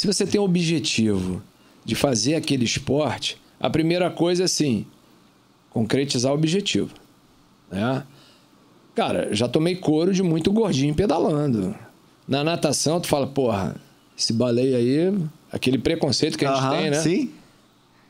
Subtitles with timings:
[0.00, 1.42] Se você tem o objetivo
[1.84, 4.86] de fazer aquele esporte, a primeira coisa é assim,
[5.68, 6.88] concretizar o objetivo.
[7.70, 8.02] Né?
[8.94, 11.76] Cara, já tomei couro de muito gordinho pedalando.
[12.26, 13.76] Na natação, tu fala, porra,
[14.16, 15.14] esse baleia aí,
[15.52, 16.96] aquele preconceito que a gente tem, né?
[16.96, 17.30] Sim.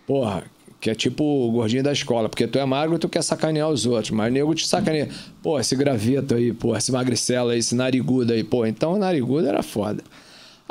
[0.06, 0.45] Porra,
[0.80, 3.69] que é tipo o gordinho da escola, porque tu é magro e tu quer sacanear
[3.69, 5.09] os outros, mas o nego te sacaneia.
[5.42, 9.48] Pô, esse graveto aí, pô, esse magricela aí, esse narigudo aí, pô, então o narigudo
[9.48, 10.05] era foda.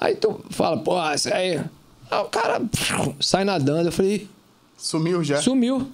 [0.02, 1.58] Aí tu fala, pô, esse aí.
[2.10, 2.62] Aí o cara
[3.20, 4.28] sai nadando, eu falei,
[4.78, 5.42] Sumiu já.
[5.42, 5.88] sumiu.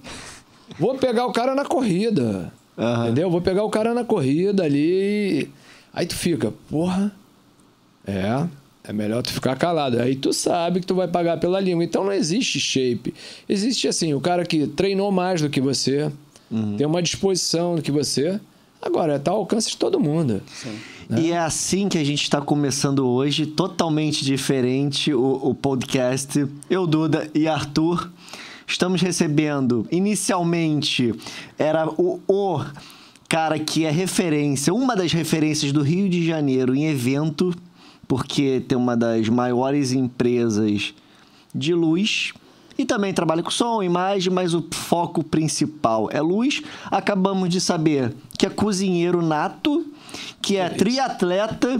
[0.78, 2.52] Vou pegar o cara na corrida.
[2.78, 3.06] Aham.
[3.06, 3.30] Entendeu?
[3.30, 5.50] Vou pegar o cara na corrida ali.
[5.92, 7.12] Aí tu fica, porra.
[8.06, 8.46] É,
[8.84, 10.00] é melhor tu ficar calado.
[10.00, 11.82] Aí tu sabe que tu vai pagar pela língua.
[11.82, 13.12] Então não existe shape.
[13.48, 16.12] Existe assim, o cara que treinou mais do que você,
[16.76, 18.40] tem uma disposição do que você.
[18.80, 20.40] Agora, tá ao alcance de todo mundo.
[21.08, 26.46] E é assim que a gente está começando hoje, totalmente diferente o, o podcast.
[26.68, 28.10] Eu, Duda e Arthur
[28.66, 31.14] estamos recebendo, inicialmente,
[31.56, 32.64] era o, o
[33.28, 37.54] cara que é referência, uma das referências do Rio de Janeiro em evento,
[38.08, 40.92] porque tem uma das maiores empresas
[41.54, 42.32] de luz.
[42.78, 46.62] E também trabalha com som, imagem, mas o foco principal é luz.
[46.90, 49.86] Acabamos de saber que é cozinheiro nato,
[50.40, 51.78] que é triatleta,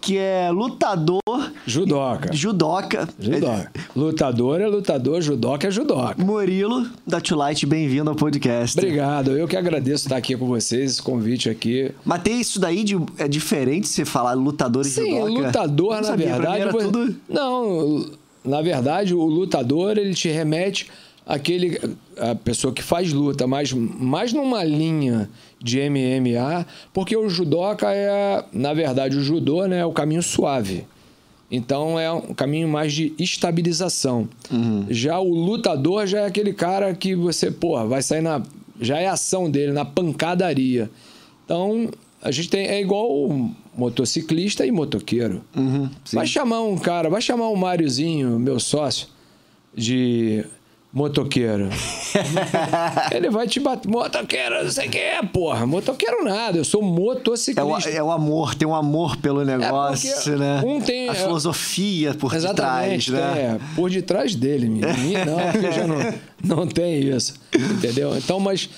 [0.00, 1.20] que é lutador,
[1.66, 2.32] Judoca.
[2.32, 3.08] judoca.
[3.18, 3.72] Judoca.
[3.96, 6.22] Lutador é lutador, judoca é judoca.
[6.22, 8.78] Murilo, da Light, bem-vindo ao podcast.
[8.78, 9.32] Obrigado.
[9.32, 11.90] Eu que agradeço estar aqui com vocês, esse convite aqui.
[12.04, 12.96] Mas tem isso daí de.
[13.18, 15.46] É diferente você falar lutador e Sim, judoca?
[15.46, 16.60] lutador, Não na verdade.
[16.60, 17.16] era você- tudo...
[17.28, 18.10] Não,
[18.44, 20.90] na verdade, o lutador ele te remete
[21.26, 21.80] àquele
[22.18, 25.30] a pessoa que faz luta, mas mais numa linha
[25.64, 30.84] de MMA, porque o judoca é, na verdade, o judô né, é o caminho suave.
[31.50, 34.28] Então é um caminho mais de estabilização.
[34.90, 38.42] Já o lutador já é aquele cara que você, porra, vai sair na.
[38.80, 40.90] Já é ação dele, na pancadaria.
[41.44, 41.88] Então,
[42.20, 42.66] a gente tem.
[42.66, 45.42] É igual o motociclista e motoqueiro.
[45.56, 45.88] Uhum.
[46.12, 49.06] Vai chamar um cara, vai chamar um Máriozinho, meu sócio,
[49.74, 50.44] de
[50.94, 51.68] motoqueiro.
[53.12, 53.88] Ele vai te bater.
[53.88, 55.66] Motoqueiro, não sei o que é, porra.
[55.66, 57.90] Motoqueiro nada, eu sou É o, motociclista.
[57.90, 60.62] é o amor, tem um amor pelo negócio, porque né?
[60.64, 63.42] um tem- A filosofia por Exatamente, detrás, né?
[63.42, 64.68] é, por detrás dele.
[64.68, 66.14] Mim não, porque já não,
[66.58, 67.34] não tem isso.
[67.54, 68.16] Entendeu?
[68.16, 68.70] Então, mas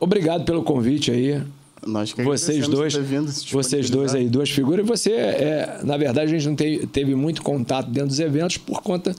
[0.00, 1.42] obrigado pelo convite aí.
[1.84, 4.86] Nós que Vocês agradecemos dois, se vocês dois aí, duas figuras.
[4.86, 8.56] E você, é, na verdade, a gente não te- teve muito contato dentro dos eventos
[8.56, 9.12] por conta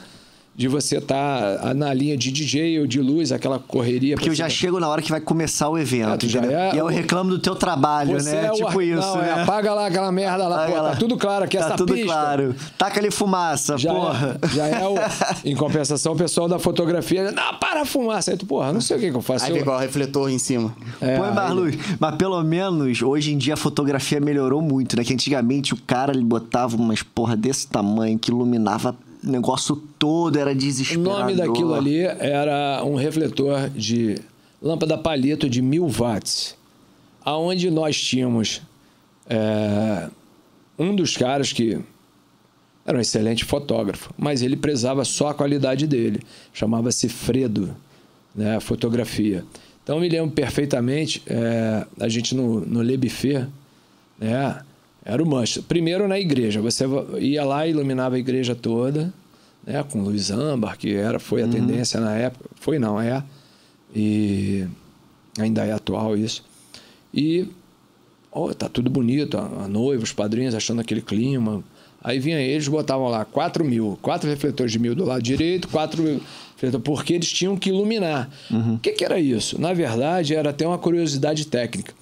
[0.56, 4.16] de você estar na linha de DJ ou de luz, aquela correria.
[4.16, 6.26] Porque eu já pra- chego na hora que vai começar o evento.
[6.26, 6.52] Entendeu?
[6.52, 8.46] é e eu o- reclamo do teu trabalho, Você né?
[8.48, 9.30] é tipo ar- isso, não, né?
[9.30, 10.90] é, apaga lá aquela merda lá, Apaga pô, lá.
[10.92, 12.08] tá tudo claro aqui, tá essa tudo pista.
[12.14, 12.56] claro.
[12.78, 14.40] Taca ali fumaça, Já porra.
[14.44, 14.94] é, já é o.
[15.44, 17.32] Em compensação, o pessoal da fotografia.
[17.32, 18.32] Não, para a fumaça.
[18.32, 19.46] Aí tu, porra, não sei o que, que eu faço.
[19.46, 20.76] Aí Eu- vem igual o refletor em cima.
[21.02, 21.76] É, Põe mais aí- luz.
[22.00, 25.04] Mas pelo menos hoje em dia a fotografia melhorou muito, né?
[25.04, 30.38] Que antigamente o cara ele botava umas porra desse tamanho que iluminava o negócio todo,
[30.38, 31.20] era O desesperador.
[31.20, 34.18] nome daquilo ali era um refletor de
[34.62, 36.56] lâmpada palito de mil watts.
[37.24, 38.62] Aonde nós tínhamos
[39.30, 40.10] é,
[40.78, 41.80] um dos caras que
[42.86, 46.22] era um excelente fotógrafo, mas ele prezava só a qualidade dele.
[46.54, 47.76] Chamava-se Fredo,
[48.36, 49.46] né, fotografia.
[49.84, 53.48] Então eu me lembro perfeitamente, é, a gente no, no Le Buffet,
[54.20, 54.62] né,
[55.06, 55.62] era o mancha.
[55.62, 56.86] Primeiro na igreja, você
[57.20, 59.14] ia lá e iluminava a igreja toda,
[59.66, 62.50] né, com luz âmbar, que era, foi a tendência na época.
[62.56, 63.24] Foi não, é.
[63.96, 64.66] E
[65.38, 66.44] ainda é atual isso.
[67.14, 67.48] E
[68.32, 71.64] ó, tá tudo bonito, a, a noiva, os padrinhos achando aquele clima.
[72.04, 76.04] Aí vinha eles, botavam lá 4 mil, quatro refletores de mil do lado direito, quatro
[76.56, 78.30] refletores, porque eles tinham que iluminar.
[78.76, 79.60] O que, que era isso?
[79.60, 81.94] Na verdade, era até uma curiosidade técnica.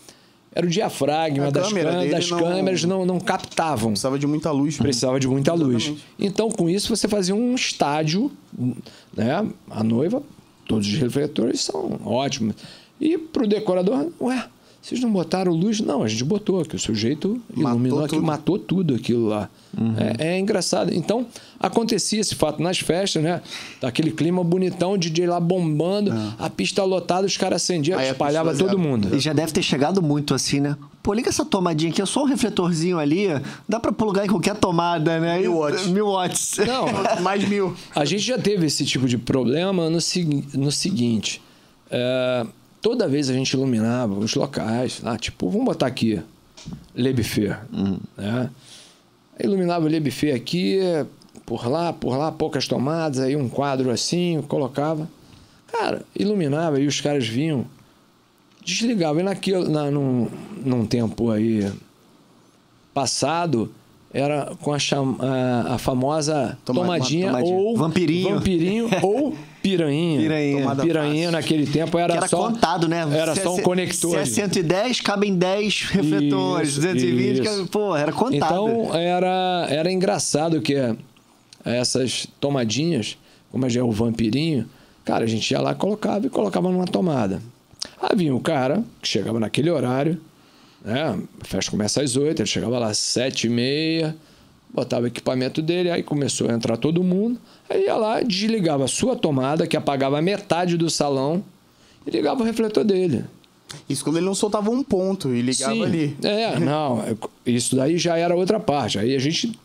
[0.54, 3.92] Era o diafragma A das, câmera dele das não- câmeras não, não captavam.
[3.92, 4.78] Precisava de muita luz.
[4.78, 5.76] Precisava de muita luz.
[5.84, 6.06] Exatamente.
[6.20, 8.30] Então, com isso, você fazia um estádio,
[9.16, 9.48] né?
[9.70, 10.22] A noiva,
[10.68, 12.56] todos os refletores são ótimos.
[13.00, 14.46] E pro decorador, ué,
[14.82, 15.80] vocês não botaram luz?
[15.80, 18.26] Não, a gente botou, que o sujeito iluminou Matou aquilo, tudo.
[18.26, 19.48] matou tudo aquilo lá.
[20.20, 20.92] É, é engraçado.
[20.94, 21.26] Então,
[21.60, 23.42] acontecia esse fato nas festas, né?
[23.80, 28.52] Daquele clima bonitão, o DJ lá bombando, a pista lotada, os caras acendiam, Aí espalhava
[28.56, 28.80] todo zero.
[28.80, 29.16] mundo.
[29.16, 30.76] E já deve ter chegado muito assim, né?
[31.04, 33.28] Pô, liga essa tomadinha aqui, é só um refletorzinho ali,
[33.70, 35.40] dá pra plugar em qualquer tomada, né?
[35.40, 35.88] Mil watts.
[35.88, 36.58] Mil watts.
[36.66, 36.86] Não,
[37.22, 37.76] Mais mil.
[37.96, 40.00] A gente já teve esse tipo de problema no,
[40.56, 41.42] no seguinte:
[41.90, 42.46] é,
[42.82, 46.22] toda vez a gente iluminava os locais, ah, tipo, vamos botar aqui,
[46.96, 47.56] Le Buffet.
[48.18, 48.50] Né?
[49.40, 50.80] Aí iluminava o Le Buffet aqui,
[51.46, 55.08] por lá, por lá, poucas tomadas, aí um quadro assim, colocava.
[55.72, 57.66] Cara, iluminava e os caras vinham,
[58.64, 59.22] desligavam.
[59.22, 60.28] E naquilo, na, num,
[60.64, 61.72] num tempo aí
[62.94, 63.72] passado,
[64.14, 67.56] era com a, cham, a, a famosa Toma- tomadinha, tomadinha.
[67.56, 68.36] ou Vampirinho.
[68.36, 70.20] vampirinho ou piranha.
[70.20, 70.60] Piranha.
[70.62, 71.32] Tomada Piranha fácil.
[71.32, 73.08] naquele tempo era, Que era só contado, né?
[73.14, 74.12] Era Se só um conector.
[74.12, 76.70] Se é 110, cabem 10 refletores.
[76.70, 77.44] Isso, 220, isso.
[77.44, 78.36] cabe- pô, era contado.
[78.70, 80.76] Então era, era engraçado que
[81.64, 83.18] essas tomadinhas,
[83.52, 84.68] como já é o vampirinho,
[85.06, 87.42] cara, a gente ia lá, colocava e colocava numa tomada.
[88.02, 90.20] Aí vinha o cara, que chegava naquele horário,
[90.84, 91.20] né?
[91.40, 94.16] A festa começa às 8, ele chegava lá às 7 e meia,
[94.74, 97.40] botava o equipamento dele, aí começou a entrar todo mundo,
[97.72, 101.44] aí ia lá, desligava a sua tomada, que apagava metade do salão,
[102.06, 103.24] e ligava o refletor dele.
[103.88, 105.84] Isso quando ele não soltava um ponto e ligava Sim.
[105.84, 106.18] ali.
[106.24, 107.16] É, não, é-
[107.46, 109.00] isso daí já era outra parte.
[109.00, 109.58] Aí a gente,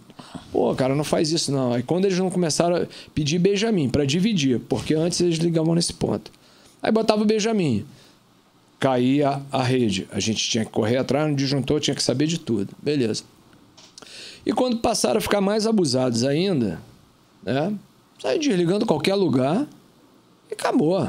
[0.53, 1.73] pô, cara, não faz isso não.
[1.73, 5.93] Aí quando eles não começaram a pedir Benjamin para dividir, porque antes eles ligavam nesse
[5.93, 6.31] ponto.
[6.83, 7.85] Aí botava o Benjamin.
[8.79, 10.07] Caía a rede.
[10.13, 12.69] A gente tinha que correr atrás no disjuntor, tinha que saber de tudo.
[12.81, 13.25] Beleza.
[14.45, 16.79] E quando passaram a ficar mais abusados ainda,
[17.43, 17.73] né?
[18.27, 19.69] Saí desligando qualquer lugar
[20.51, 21.09] e acabou.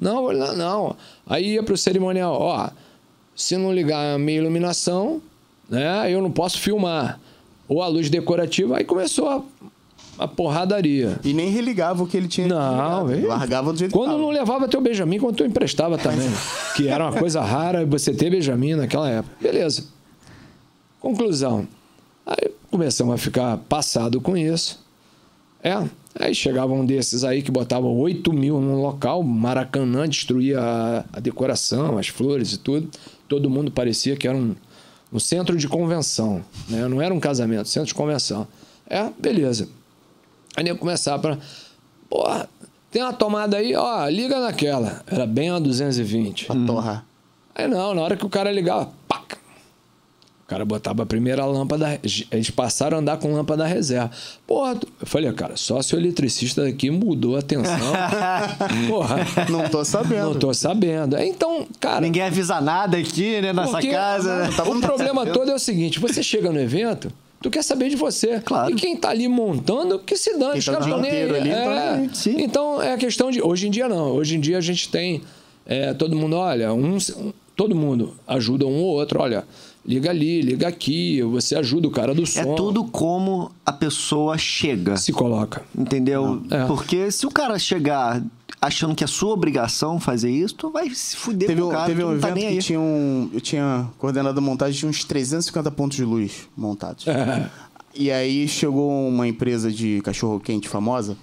[0.00, 0.96] Não, não, não.
[1.26, 2.70] Aí ia pro cerimonial, ó,
[3.36, 5.20] se não ligar a minha iluminação,
[5.68, 7.20] né, eu não posso filmar.
[7.68, 9.42] Ou a luz decorativa, aí começou a,
[10.24, 11.20] a porradaria.
[11.22, 14.66] E nem religava o que ele tinha Não, ele- largava do jeito Quando não levava
[14.66, 16.30] teu Benjamin, quando tu emprestava também.
[16.76, 19.36] que era uma coisa rara você ter Benjamin naquela época.
[19.38, 19.84] Beleza.
[20.98, 21.68] Conclusão.
[22.24, 24.87] Aí começamos a ficar passado com isso.
[25.62, 25.88] É.
[26.18, 31.20] Aí chegava um desses aí que botava 8 mil no local, Maracanã, destruía a, a
[31.20, 32.88] decoração, as flores e tudo.
[33.28, 34.54] Todo mundo parecia que era um,
[35.12, 36.42] um centro de convenção.
[36.68, 36.86] Né?
[36.88, 38.48] Não era um casamento, centro de convenção.
[38.88, 39.68] É, beleza.
[40.56, 41.38] Aí nem começar para.
[42.08, 42.48] Porra,
[42.90, 45.02] tem uma tomada aí, ó, liga naquela.
[45.06, 46.46] Era bem a 220.
[46.46, 47.04] Pra torrar.
[47.54, 49.36] Aí não, na hora que o cara ligava, pac!
[50.48, 52.00] O cara botava a primeira lâmpada,
[52.32, 54.10] eles passaram a andar com lâmpada reserva.
[54.46, 57.76] Porra, eu falei, cara, só se o eletricista daqui mudou a tensão.
[58.88, 59.16] Porra,
[59.50, 60.24] Não tô sabendo.
[60.24, 61.18] não tô sabendo.
[61.18, 62.00] Então, cara.
[62.00, 64.36] Ninguém avisa nada aqui, né, nessa porque casa.
[64.44, 64.48] né?
[64.66, 67.12] O problema todo é o seguinte: você chega no evento.
[67.42, 68.40] Tu quer saber de você.
[68.40, 68.70] Claro.
[68.72, 70.58] E quem tá ali montando, que se dane.
[70.60, 72.42] Os o caras dia tão nem ali, tá É.
[72.42, 73.42] Então é a questão de.
[73.42, 74.12] Hoje em dia não.
[74.12, 75.20] Hoje em dia a gente tem.
[75.66, 76.96] é, todo mundo, olha, um-
[77.54, 79.20] todo mundo ajuda um ou outro.
[79.20, 79.44] Olha,
[79.88, 81.22] liga ali, liga aqui.
[81.22, 82.40] Você ajuda o cara do som.
[82.40, 84.98] É tudo como a pessoa chega.
[84.98, 85.62] Se coloca.
[85.76, 86.42] Entendeu?
[86.50, 86.66] É.
[86.66, 88.22] Porque se o cara chegar
[88.60, 91.86] achando que é sua obrigação fazer isso, tu vai se fuder Teve, com o cara
[91.86, 92.58] teve um tá evento que aí.
[92.58, 93.30] tinha um.
[93.32, 97.06] Eu tinha coordenado a montagem, tinha uns 350 pontos de luz montados.
[97.94, 101.16] E aí chegou uma empresa de cachorro-quente famosa,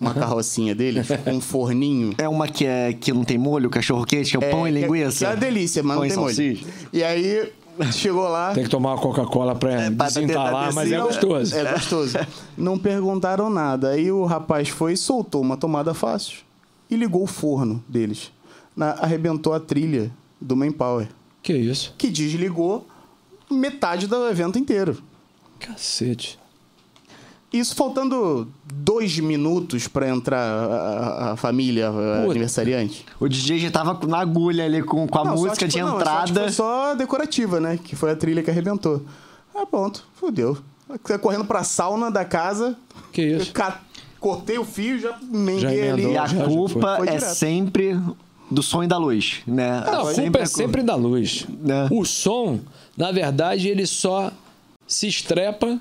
[0.00, 2.14] uma carrocinha deles, com um forninho.
[2.18, 4.70] É uma que, é, que não tem molho, cachorro quente, que é o pão e
[4.70, 5.18] é- linguiça.
[5.18, 6.66] Que é uma delícia, mas Pão não tem molho.
[6.92, 7.50] E aí
[7.92, 8.52] chegou lá.
[8.52, 11.02] Tem que tomar uma Coca-Cola pra pra desentalar, mas é descer.
[11.06, 11.54] gostoso.
[11.56, 12.18] É gostoso.
[12.56, 13.90] Não perguntaram nada.
[13.90, 16.38] Aí o rapaz foi e soltou uma tomada fácil
[16.90, 18.30] e ligou o forno deles.
[18.76, 21.08] Na- arrebentou a trilha do Manpower,
[21.42, 21.94] Que isso?
[21.96, 22.86] que desligou
[23.50, 24.98] metade do evento inteiro.
[25.58, 26.38] Cacete.
[27.52, 30.66] Isso faltando dois minutos para entrar a,
[31.28, 32.30] a- a família a Puta.
[32.32, 33.06] aniversariante.
[33.20, 35.80] O DJ já tava na agulha ali com, com a Não, só, música tipo, de
[35.82, 36.26] não, só, entrada.
[36.26, 37.78] tipo, só decorativa, né?
[37.82, 39.02] Que foi a trilha que arrebentou.
[39.54, 40.04] Ah, pronto.
[40.16, 40.58] Fudeu.
[41.20, 42.76] Correndo pra sauna da casa.
[43.12, 43.52] Que isso?
[44.20, 46.02] Cortei o fio, já Já emendei ali.
[46.12, 46.96] E a Já, já culpa.
[46.98, 47.98] Foi é sempre
[48.50, 49.82] do som e da luz, né?
[49.86, 51.46] Não, a culpa é sempre da luz.
[51.60, 51.88] Né?
[51.90, 52.60] O som,
[52.96, 54.30] na verdade, ele só
[54.86, 55.78] se estrepa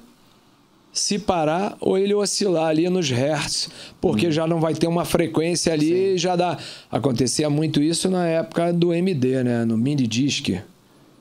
[0.96, 5.74] se parar ou ele oscilar ali nos hertz, porque já não vai ter uma frequência
[5.74, 6.58] ali e já dá.
[6.90, 9.66] Acontecia muito isso na época do MD, né?
[9.66, 10.50] No mini disc.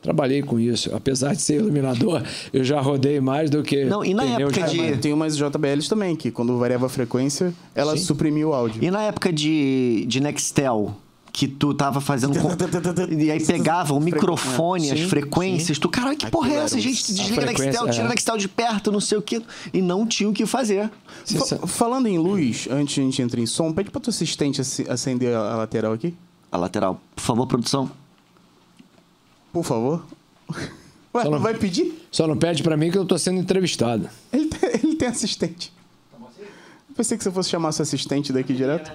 [0.01, 0.95] Trabalhei com isso.
[0.95, 3.85] Apesar de ser iluminador, eu já rodei mais do que.
[3.85, 4.99] Não, e na época de de-.
[4.99, 8.05] Tem umas JBLs também, que quando variava a frequência, ela Sim.
[8.05, 8.85] suprimiu o áudio.
[8.85, 10.95] E na época de, de Nextel,
[11.37, 12.39] que tu tava fazendo.
[12.41, 12.49] com-
[13.13, 16.79] e aí pegava o microfone, as Sim, frequências, tu, caralho, que porra é essa?
[16.81, 18.09] Gente, desliga Nextel, tira é.
[18.09, 19.43] Nextel de perto, não sei o quê.
[19.73, 20.89] E não tinha o que fazer.
[21.27, 24.61] Fa- falando em luz, antes de a gente entrar em som, pede pra tua assistente
[24.61, 26.15] ace- acender a lateral aqui.
[26.53, 27.91] A lateral, por favor, produção.
[29.53, 30.05] Por favor.
[30.53, 30.69] Ué,
[31.15, 32.07] Só não não- vai pedir?
[32.13, 34.09] Só não pede pra mim que eu tô sendo entrevistado.
[34.33, 35.73] Ele tem, ele tem assistente.
[36.97, 38.93] Pensei que você fosse chamar seu assistente daqui direto.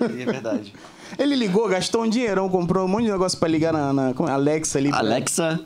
[0.00, 0.72] É verdade.
[1.16, 4.30] Ele ligou, gastou um dinheirão, comprou um monte de negócio pra ligar na, na é?
[4.30, 4.90] Alexa ali.
[4.92, 5.60] Alexa,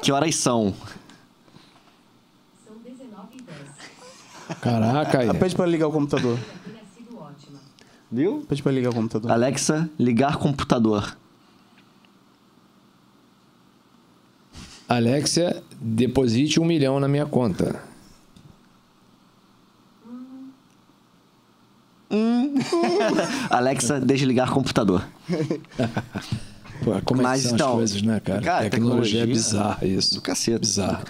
[0.00, 0.72] que horas são?
[2.64, 4.58] São 19 e 10.
[4.60, 5.34] Caraca, aí.
[5.34, 6.38] Pede pra ligar o computador.
[8.10, 8.46] Viu?
[8.48, 9.30] Pede pra ligar o computador.
[9.30, 11.16] Alexa, ligar computador.
[14.88, 17.82] Alexia, deposite um milhão na minha conta.
[23.50, 25.02] Alexa, desligar computador.
[26.84, 28.40] Pô, como Mas é que são então, as coisas, né, cara?
[28.42, 30.14] cara, tecnologia, é tecnologia bizarra isso.
[30.14, 30.58] do cacete.
[30.60, 31.04] Bizarro.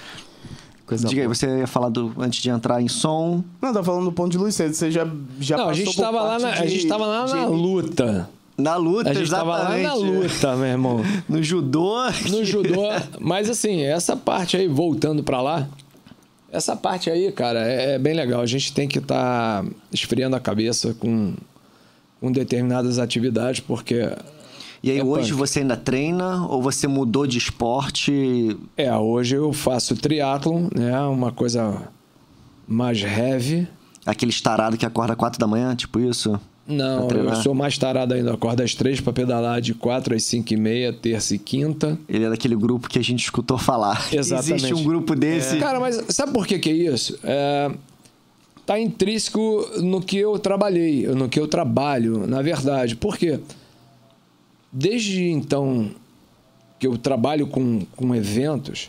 [0.86, 3.42] Coisa Diga aí, você ia falar do, antes de entrar em som.
[3.60, 4.54] Não, tá falando do ponto de luz.
[4.54, 5.04] Você você já,
[5.40, 7.34] já Não, a passou gente por tava lá parte na, a gente tava lá de-
[7.34, 8.30] na luta.
[8.56, 9.82] Na luta, A gente tava lá exatamente.
[9.86, 11.00] na luta, meu irmão.
[11.28, 11.94] No judô.
[12.30, 12.82] No judô.
[13.20, 15.66] Mas assim, essa parte aí, voltando pra lá,
[16.56, 18.40] essa parte aí, cara, é, é bem legal.
[18.40, 21.34] A gente tem que estar esfriando a cabeça com,
[22.20, 24.08] com determinadas atividades, porque
[24.82, 25.38] E aí, É hoje punk.
[25.38, 28.56] você ainda treina ou você mudou de esporte?
[28.76, 30.98] É, hoje eu faço triatlon, né?
[31.02, 31.88] Uma coisa
[32.66, 33.68] mais heavy.
[34.04, 36.38] Aquele estarado que acorda 4 da manhã, tipo isso?
[36.66, 38.30] Não, eu sou mais tarado ainda.
[38.30, 41.98] Eu Acordo às três para pedalar de quatro às cinco e meia, terça e quinta.
[42.08, 44.08] Ele é daquele grupo que a gente escutou falar.
[44.12, 44.64] Exatamente.
[44.64, 45.58] Existe um grupo desse.
[45.58, 47.18] Cara, mas sabe por que que é isso?
[47.22, 47.70] É,
[48.64, 52.96] tá intrínseco no que eu trabalhei, no que eu trabalho, na verdade.
[52.96, 53.38] Por quê?
[54.72, 55.90] Desde então
[56.78, 58.88] que eu trabalho com, com eventos,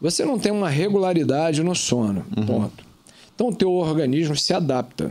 [0.00, 2.24] você não tem uma regularidade no sono.
[2.46, 2.84] Ponto.
[3.34, 5.10] Então, o teu organismo se adapta.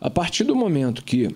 [0.00, 1.28] A partir do momento que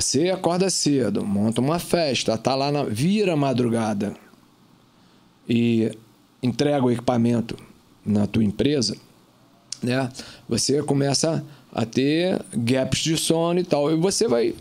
[0.00, 4.14] você acorda cedo, monta uma festa, tá lá na vira madrugada
[5.48, 5.90] e
[6.40, 7.56] entrega o equipamento
[8.06, 8.96] na tua empresa,
[9.82, 10.08] né?
[10.48, 13.90] Você começa a ter gaps de sono e tal.
[13.90, 14.54] E você vai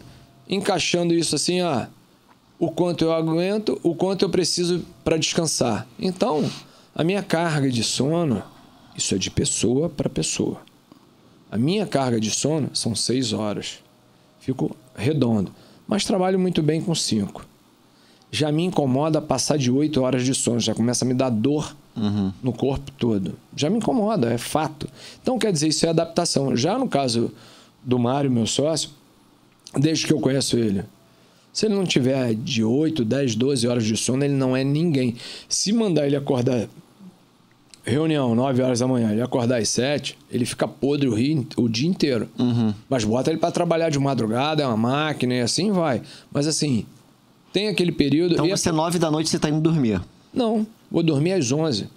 [0.50, 1.88] encaixando isso assim, ah,
[2.58, 5.88] o quanto eu aguento, o quanto eu preciso para descansar.
[6.00, 6.50] Então,
[6.96, 8.42] a minha carga de sono,
[8.96, 10.62] isso é de pessoa para pessoa.
[11.52, 13.86] A minha carga de sono são seis horas.
[14.48, 15.52] Fico redondo.
[15.86, 17.46] Mas trabalho muito bem com cinco.
[18.32, 20.58] Já me incomoda passar de oito horas de sono.
[20.58, 21.76] Já começa a me dar dor
[22.42, 23.34] no corpo todo.
[23.54, 24.88] Já me incomoda, é fato.
[25.22, 26.56] Então, quer dizer, isso é adaptação.
[26.56, 27.30] Já no caso
[27.84, 28.92] do Mário, meu sócio,
[29.78, 30.86] desde que eu conheço ele,
[31.52, 35.18] se ele não tiver de 8, 10, 12 horas de sono, ele não é ninguém.
[35.50, 36.70] Se mandar ele acordar
[37.90, 41.68] reunião 9 horas da manhã, ele acordar às 7, ele fica podre o, ri- o
[41.70, 42.28] dia inteiro.
[42.90, 46.02] Mas bota ele para trabalhar de madrugada, é uma máquina e assim vai.
[46.32, 46.86] Mas assim,
[47.54, 48.34] tem aquele período.
[48.34, 50.02] Então é- você, 9 da noite, você tá indo dormir.
[50.34, 51.88] Não, vou dormir às 11,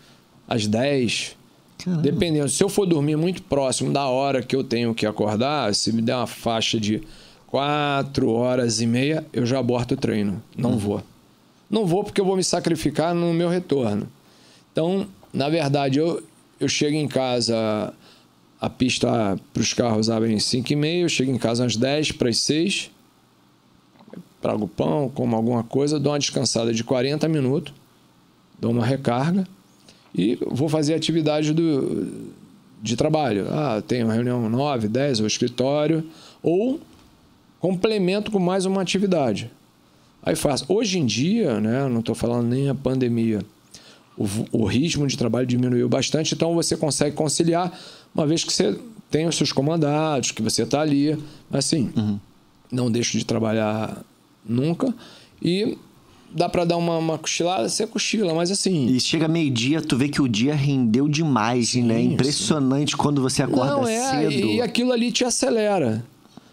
[0.49, 1.37] às 10.
[1.85, 2.03] Caramba.
[2.03, 2.49] Dependendo.
[2.49, 6.03] Se eu for dormir muito próximo da hora que eu tenho que acordar, se me
[6.03, 7.03] der uma faixa de
[7.47, 10.43] 4 horas e meia, eu já aborto o treino.
[10.57, 11.03] Não vou.
[11.71, 14.07] Não vou porque eu vou me sacrificar no meu retorno.
[14.73, 16.23] Então, na verdade, eu,
[16.59, 17.93] eu chego em casa,
[18.61, 21.77] a pista para os carros abre às 5 e meia, eu chego em casa às
[21.77, 22.91] 10 para as 6,
[24.41, 27.73] trago pão, como alguma coisa, dou uma descansada de 40 minutos,
[28.59, 29.47] dou uma recarga
[30.15, 32.31] e vou fazer atividade do,
[32.83, 33.47] de trabalho.
[33.51, 36.05] Ah, tenho reunião 9, 10, ou escritório,
[36.43, 36.81] ou
[37.59, 39.51] complemento com mais uma atividade.
[40.23, 40.65] Aí faço.
[40.69, 43.41] Hoje em dia, né, não estou falando nem a pandemia,
[44.21, 47.73] o, o ritmo de trabalho diminuiu bastante, então você consegue conciliar,
[48.15, 48.79] uma vez que você
[49.11, 51.19] tem os seus comandados, que você está ali,
[51.51, 51.91] assim,
[52.71, 54.05] não deixo de trabalhar
[54.45, 54.95] nunca.
[55.43, 55.79] E
[56.31, 58.89] dá para dar uma, uma cochilada, você cochila, mas assim.
[58.89, 61.97] E chega meio-dia, tu vê que o dia rendeu demais, né?
[61.97, 64.47] Sim, Impressionante quando você acorda Não, é, cedo.
[64.47, 66.05] e aquilo ali te acelera.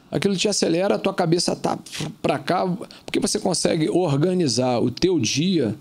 [0.10, 1.78] Aquilo te acelera, a tua cabeça tá
[2.22, 2.66] para cá,
[3.06, 5.76] porque você consegue organizar o teu dia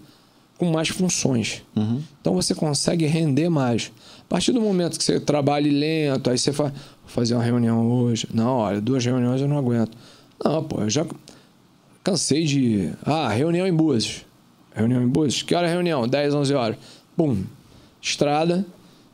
[0.59, 1.63] com mais funções.
[1.75, 2.03] Uhum.
[2.21, 3.93] Então você consegue render mais.
[4.21, 7.89] A partir do momento que você trabalha lento, aí você fala, vou fazer uma reunião
[7.91, 8.29] hoje.
[8.33, 9.97] Não, olha, duas reuniões eu não aguento.
[10.43, 11.07] Não, pô, eu já
[12.03, 12.93] cansei de.
[13.05, 14.25] Ah, reunião em Búzios.
[14.75, 15.43] Reunião em Búzios?
[15.43, 16.07] Que hora é a reunião?
[16.07, 16.77] 10, 11 horas.
[17.17, 17.43] Pum.
[18.01, 18.65] Estrada.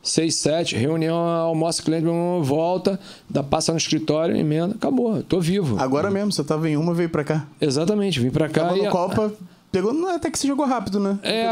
[0.03, 2.05] 6, 7, reunião, almoço, cliente,
[2.41, 5.79] volta, dá, passa no escritório, emenda, acabou, tô vivo.
[5.79, 7.47] Agora mesmo, você tava em uma, veio pra cá.
[7.61, 8.81] Exatamente, vim pra cá Tava e.
[8.81, 9.33] no Copa,
[9.73, 9.91] pegou.
[9.91, 11.19] Não, até que você jogou rápido, né?
[11.23, 11.45] É,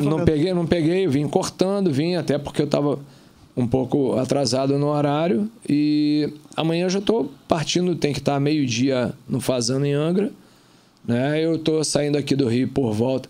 [0.00, 2.98] não peguei, não peguei, vim cortando, vim até porque eu tava
[3.54, 9.12] um pouco atrasado no horário e amanhã eu já tô partindo, tem que estar meio-dia
[9.28, 10.32] no Fazano em Angra,
[11.06, 11.44] né?
[11.44, 13.28] Eu tô saindo aqui do Rio por volta.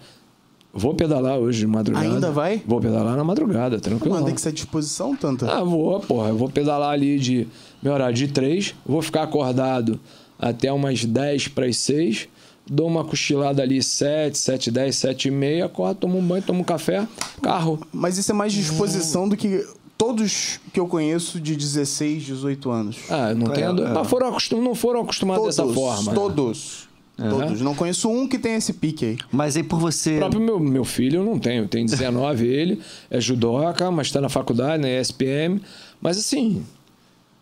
[0.73, 2.07] Vou pedalar hoje de madrugada.
[2.07, 2.63] Ainda vai?
[2.67, 4.15] Vou pedalar na madrugada, tranquilo.
[4.15, 5.51] Mano, tem que ser à disposição, tanta.
[5.51, 6.29] Ah, vou, porra.
[6.29, 7.49] Eu vou pedalar ali de
[7.83, 9.99] meu horário de 3, vou ficar acordado
[10.39, 12.29] até umas 10 para as 6,
[12.69, 16.61] dou uma cochilada ali 7, 7, 10, 7 e meia, acordo, tomo um banho, tomo
[16.61, 17.07] um café,
[17.43, 17.81] carro.
[17.93, 19.65] Mas isso é mais disposição do que
[19.97, 22.97] todos que eu conheço de 16, 18 anos.
[23.09, 23.65] Ah, não tem.
[23.65, 23.73] É, é.
[23.73, 26.15] Mas foram acostum, não foram acostumados todos, dessa forma.
[26.15, 26.87] Todos.
[27.17, 27.63] Todos.
[27.63, 29.19] Não conheço um que tem esse pique aí.
[29.33, 30.17] Mas aí por você.
[30.17, 31.67] O próprio meu, meu filho eu não tenho.
[31.67, 32.81] Tem 19 ele,
[33.11, 35.61] é judoca, mas está na faculdade, na ESPM.
[35.99, 36.63] Mas assim,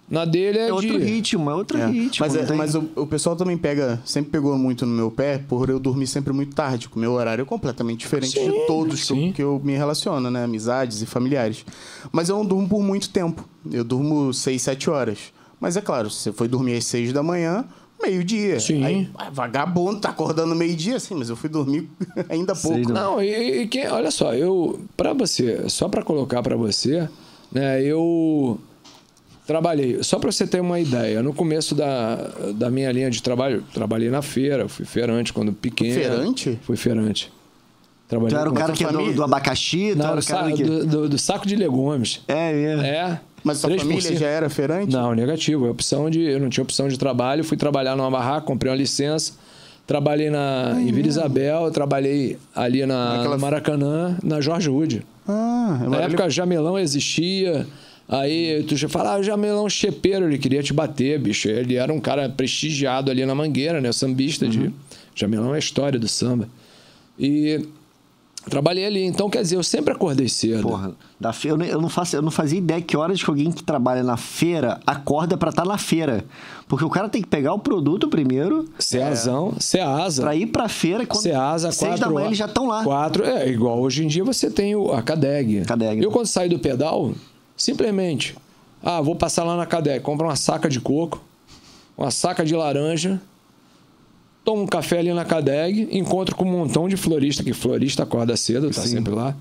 [0.08, 1.04] na dele é, É outro de...
[1.04, 1.87] ritmo, é outro É.
[1.87, 2.25] ritmo.
[2.26, 5.38] Mas, é- tem- mas o, o pessoal também pega, sempre pegou muito no meu pé
[5.38, 6.88] por eu dormir sempre muito tarde.
[6.88, 9.73] que O meu horário é completamente diferente Sim, de todos que eu, que eu me
[9.76, 10.44] relaciono, né?
[10.44, 11.64] Amizades e familiares.
[12.12, 13.49] Mas eu não durmo por muito tempo.
[13.73, 15.18] Eu durmo 6, 7 horas.
[15.61, 17.64] Mas é claro, se você foi dormir às 6 da manhã,
[18.02, 18.61] meio-dia.
[18.61, 18.84] Sim.
[18.84, 21.88] Aí, ah, vagabundo, tá acordando meio-dia, sim, mas eu fui dormir
[22.28, 22.92] ainda há pouco.
[22.92, 27.08] Não, e, e quem- olha só, eu para você, só para colocar para você,
[27.50, 28.58] né, eu
[29.46, 32.16] trabalhei, só para você ter uma ideia, no começo da,
[32.54, 35.94] da minha linha de trabalho, trabalhei na feira, fui feirante quando pequeno.
[35.94, 36.58] Feirante?
[36.62, 37.32] Fui feirante.
[38.08, 40.50] Trabalhei Tu era o cara que é do, do abacaxi, Não, era do, o cara
[40.50, 42.20] sa- do do, do- saco de legumes.
[42.28, 42.82] É mesmo.
[42.82, 43.20] É.
[43.42, 43.78] Mas sua 3%.
[43.80, 44.92] família já era feirante?
[44.92, 45.66] Não, negativo.
[45.66, 47.42] É opção de, eu não tinha opção de trabalho.
[47.44, 49.32] Fui trabalhar numa barraca, comprei uma licença.
[49.86, 55.04] Trabalhei na, em Vila Isabel, trabalhei ali na, Naquela- Maracanã, na Jorge Wood.
[55.28, 57.66] Ah, Na época, jamelão existia.
[58.08, 61.49] Aí tu já fala, ah, jamelão chepeiro, ele queria te bater, bicho.
[61.49, 63.90] Ele era um cara prestigiado ali na Mangueira, né?
[63.92, 64.70] Sambista de.
[65.14, 66.49] Jamelão é a história do samba.
[67.18, 67.64] E
[68.50, 69.02] trabalhei ali.
[69.04, 70.62] Então, quer dizer, eu sempre acordei cedo.
[70.64, 71.49] Porra, da fe...
[71.49, 74.02] eu, não- eu não faço, eu não fazia ideia que horas que alguém que trabalha
[74.02, 76.25] na feira acorda pra estar na feira.
[76.68, 80.23] Porque o cara tem que pegar o produto primeiro Ceazão, Ceasa.
[80.23, 82.82] pra ir pra feira e quando Ceasa, seis quatro da manhã eles já estão lá.
[82.84, 85.64] Quatro, é igual hoje em dia você tem o, a Cadeg.
[85.64, 86.12] Cadeg, Eu né?
[86.12, 87.12] quando saio do pedal,
[87.56, 88.37] simplesmente,
[88.82, 91.23] ah, vou passar lá na Cadeg, compro uma saca de coco,
[91.96, 93.20] uma saca de laranja,
[94.44, 98.37] tomo um café ali na Cadeg, encontro com um montão de florista, que florista acorda
[98.37, 98.88] cedo, tá Sim.
[98.88, 99.35] sempre lá.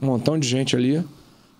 [0.00, 1.02] Um montão de gente ali.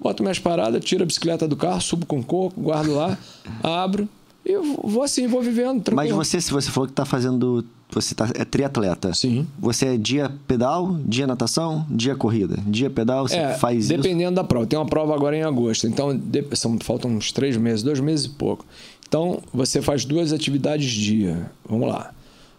[0.00, 3.16] Boto minhas paradas, tiro a bicicleta do carro, subo com coco, guardo lá,
[3.62, 4.08] abro
[4.44, 5.76] eu vou assim, vou vivendo.
[5.76, 6.16] Mas tranquilo.
[6.16, 7.64] você, se você falou que tá fazendo.
[7.90, 9.12] Você tá, é triatleta.
[9.12, 9.46] Sim.
[9.58, 12.56] Você é dia pedal, dia natação, dia corrida.
[12.66, 13.88] Dia pedal, você É, faz isso.
[13.88, 14.66] dependendo da prova.
[14.66, 18.24] Tem uma prova agora em agosto, então de- são, faltam uns três meses, dois meses
[18.24, 18.64] e pouco.
[19.06, 21.50] Então você faz duas atividades dia.
[21.68, 22.14] Vamos lá.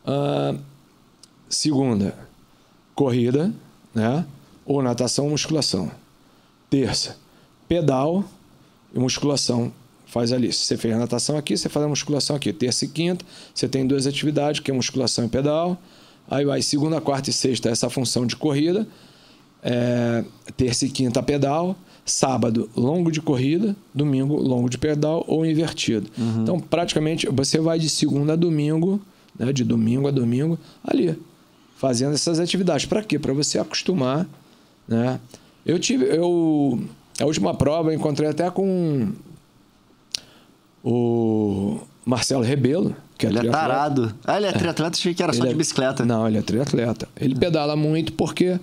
[0.05, 0.53] Ah,
[1.49, 2.15] segunda,
[2.95, 3.51] corrida,
[3.93, 4.25] né?
[4.65, 5.89] Ou natação ou musculação.
[6.69, 7.17] Terça,
[7.67, 8.23] pedal
[8.93, 9.71] e musculação.
[10.13, 10.53] Faz ali.
[10.53, 12.53] Se você fez a natação aqui, você faz a musculação aqui.
[12.53, 15.75] Terça e quinta, você tem duas atividades, que é musculação e pedal.
[16.29, 18.87] Aí vai segunda, quarta e sexta, essa função de corrida.
[19.63, 20.23] É,
[20.55, 26.07] terça e quinta pedal, sábado longo de corrida, domingo longo de pedal ou invertido.
[26.43, 29.01] Então, praticamente, você vai de segunda a domingo,
[29.39, 31.19] né, de domingo a domingo, ali,
[31.75, 32.85] fazendo essas atividades.
[32.85, 33.17] Para quê?
[33.17, 34.27] Para você acostumar.
[34.87, 35.19] Né?
[35.65, 36.05] Eu tive.
[36.05, 36.79] Eu,
[37.19, 39.11] a última prova eu encontrei até com
[40.83, 43.67] o Marcelo Rebelo, que é Ele é triatleta.
[43.67, 44.15] tarado.
[44.25, 46.05] Ah, ele é triatleta, achei que era só Ele de é- bicicleta.
[46.05, 47.07] Não, ele é triatleta.
[47.19, 48.59] Ele pedala muito porque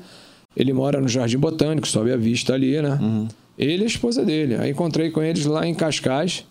[0.57, 2.99] ele mora no Jardim Botânico, sobe a vista ali, né?
[3.01, 3.29] Uhum.
[3.59, 4.57] Ele e a esposa dele.
[4.57, 6.45] Aí encontrei com eles lá em Cascais,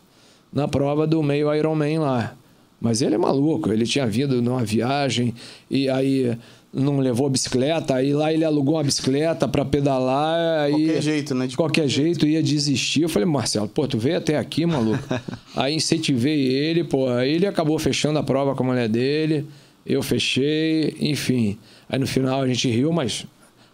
[0.52, 2.34] na prova do meio Ironman lá.
[2.82, 5.34] Mas ele é maluco, ele tinha vindo numa viagem
[5.70, 6.38] e aí
[6.74, 10.62] não levou a bicicleta, aí lá ele alugou uma bicicleta para pedalar.
[10.62, 11.48] Aí, Qualquer jeito, né?
[11.48, 13.02] De qualquer jeito ia desistir.
[13.02, 15.04] Eu falei, Marcelo, pô, tu veio até aqui, maluco.
[15.56, 19.48] aí incentivei ele, pô, aí ele acabou fechando a prova com a mulher dele,
[19.86, 21.58] eu fechei, enfim.
[21.90, 23.26] Aí no final a gente riu, mas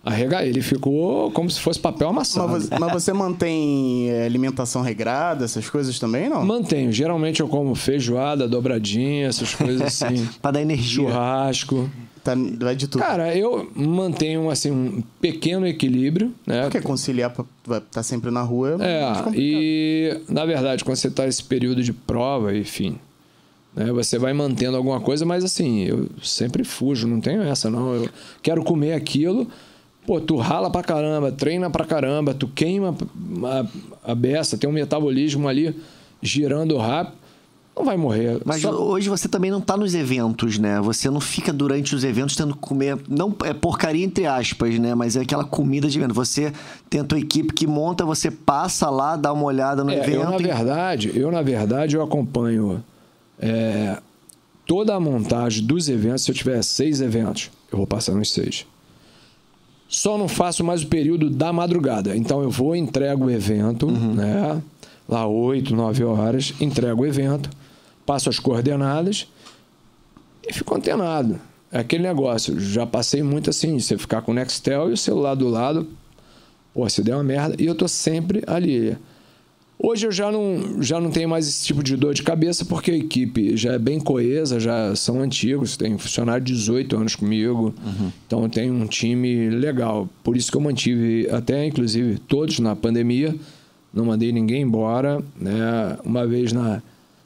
[0.06, 2.48] arrega ele ficou como se fosse papel amassado.
[2.54, 6.46] Mas você, mas você mantém é, alimentação regrada, essas coisas também, não?
[6.46, 6.92] Mantenho.
[6.94, 10.26] Geralmente eu como feijoada, dobradinha, essas coisas assim.
[10.42, 11.08] Pra dar energia.
[11.08, 11.90] Churrasco.
[12.26, 13.02] Tá, vai de tudo.
[13.02, 16.64] Cara, eu mantenho assim um pequeno equilíbrio, né?
[16.64, 21.08] Porque conciliar pra estar tá sempre na rua é, É, e na verdade, quando você
[21.08, 22.98] está nesse período de prova, enfim,
[23.76, 27.94] né, você vai mantendo alguma coisa, mas assim, eu sempre fujo, não tenho essa, não.
[27.94, 28.10] Eu
[28.42, 29.48] quero comer aquilo,
[30.08, 32.98] pô, tu rala pra caramba, treina pra caramba, tu queima
[34.04, 35.76] a, a beça, tem um metabolismo ali
[36.24, 37.18] girando rápido,
[37.76, 38.42] não vai morrer.
[38.46, 40.80] Mas Só- hoje você também não tá nos eventos, né?
[40.82, 42.98] Você não fica durante os eventos tendo que comer.
[43.10, 44.96] Não é porcaria entre aspas, né?
[44.96, 46.14] Mas é aquela comida de evento.
[46.14, 46.54] Você
[46.90, 50.12] tem a tua equipe que monta, você passa lá, dá uma olhada no É, evento.
[50.24, 52.84] eu na e- verdade, eu na verdade eu acompanho
[53.40, 53.98] é,
[54.66, 56.24] toda a montagem dos eventos.
[56.24, 58.66] Se eu tiver seis eventos, eu vou passar nos seis.
[59.88, 62.16] Só não faço mais o período da madrugada.
[62.18, 64.62] Então eu vou, entrego o evento, né?
[65.08, 67.48] Lá 8, 9 horas, entrego o evento,
[68.06, 69.28] passo as coordenadas
[70.48, 71.40] e fico antenado.
[71.72, 72.60] É aquele negócio.
[72.60, 75.88] Já passei muito assim, você ficar com o Nextel e o celular do lado,
[76.74, 77.56] pô, se der uma merda.
[77.60, 78.96] E eu tô sempre ali.
[79.78, 82.92] Hoje eu já não, já não tenho mais esse tipo de dor de cabeça, porque
[82.92, 87.74] a equipe já é bem coesa, já são antigos, tem funcionário de 18 anos comigo,
[87.86, 88.12] uhum.
[88.26, 90.08] então eu tenho um time legal.
[90.24, 93.36] Por isso que eu mantive até, inclusive, todos na pandemia,
[93.94, 95.98] não mandei ninguém embora, né?
[96.06, 96.82] uma vez na,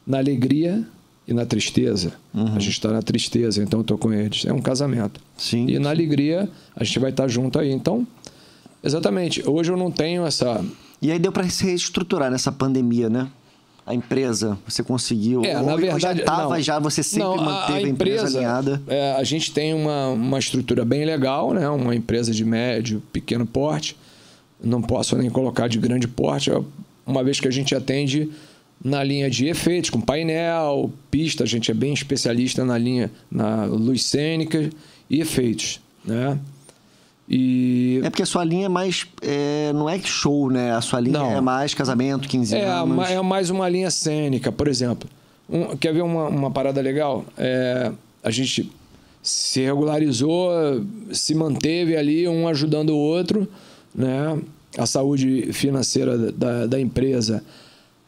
[0.09, 0.83] na alegria
[1.27, 2.13] e na tristeza.
[2.33, 2.55] Uhum.
[2.55, 4.43] A gente está na tristeza, então eu estou com eles.
[4.45, 5.21] É um casamento.
[5.37, 7.71] Sim, e na alegria, a gente vai estar tá junto aí.
[7.71, 8.05] Então,
[8.83, 10.65] exatamente, hoje eu não tenho essa
[11.01, 13.27] e aí deu para se reestruturar nessa pandemia, né?
[13.85, 15.43] A empresa, você conseguiu.
[15.43, 16.01] É, na verdade.
[16.01, 18.81] Já estava, já você sempre não, manteve a, a, empresa, a empresa alinhada.
[18.87, 21.67] É, a gente tem uma, uma estrutura bem legal, né?
[21.69, 23.95] Uma empresa de médio, pequeno porte.
[24.61, 26.51] Não posso nem colocar de grande porte,
[27.07, 28.29] uma vez que a gente atende
[28.83, 33.65] na linha de efeitos, com painel, pista, a gente é bem especialista na linha na
[33.65, 34.69] luz cênica
[35.09, 36.39] e efeitos, né?
[37.29, 38.01] E...
[38.03, 39.05] É porque a sua linha é mais.
[39.21, 40.71] É, não é show, né?
[40.73, 41.31] A sua linha não.
[41.31, 43.09] é mais casamento, 15 é, anos.
[43.09, 45.07] É mais uma linha cênica, por exemplo.
[45.47, 47.23] Um, quer ver uma, uma parada legal?
[47.37, 47.91] É,
[48.23, 48.71] a gente
[49.21, 50.49] se regularizou,
[51.11, 53.47] se manteve ali, um ajudando o outro,
[53.93, 54.39] né?
[54.75, 57.43] A saúde financeira da, da empresa,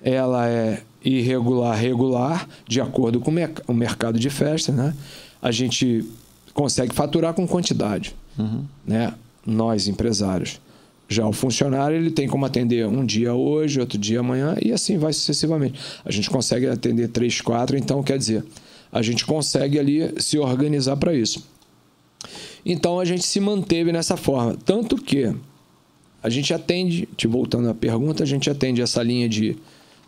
[0.04, 3.32] ela é irregular, regular, de acordo com
[3.68, 4.94] o mercado de festa, né?
[5.42, 6.06] A gente
[6.54, 8.66] consegue faturar com quantidade uhum.
[8.86, 9.14] né?
[9.46, 10.60] Nós, empresários.
[11.10, 14.98] Já o funcionário, ele tem como atender um dia hoje, outro dia amanhã, e assim
[14.98, 15.80] vai sucessivamente.
[16.06, 18.46] A gente consegue atender três, quatro, então quer dizer,
[18.92, 21.46] a gente consegue ali se organizar para isso.
[22.66, 24.56] Então a gente se manteve nessa forma.
[24.64, 25.36] Tanto que
[26.24, 29.58] a gente atende, te voltando à pergunta, a gente atende essa linha de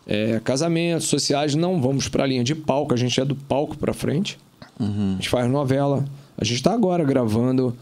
[0.06, 3.76] é, casamentos sociais, não vamos para a linha de palco, a gente é do palco
[3.76, 4.38] para frente.
[4.78, 5.12] Uhum.
[5.12, 6.04] A gente faz novela.
[6.36, 7.76] A gente está agora gravando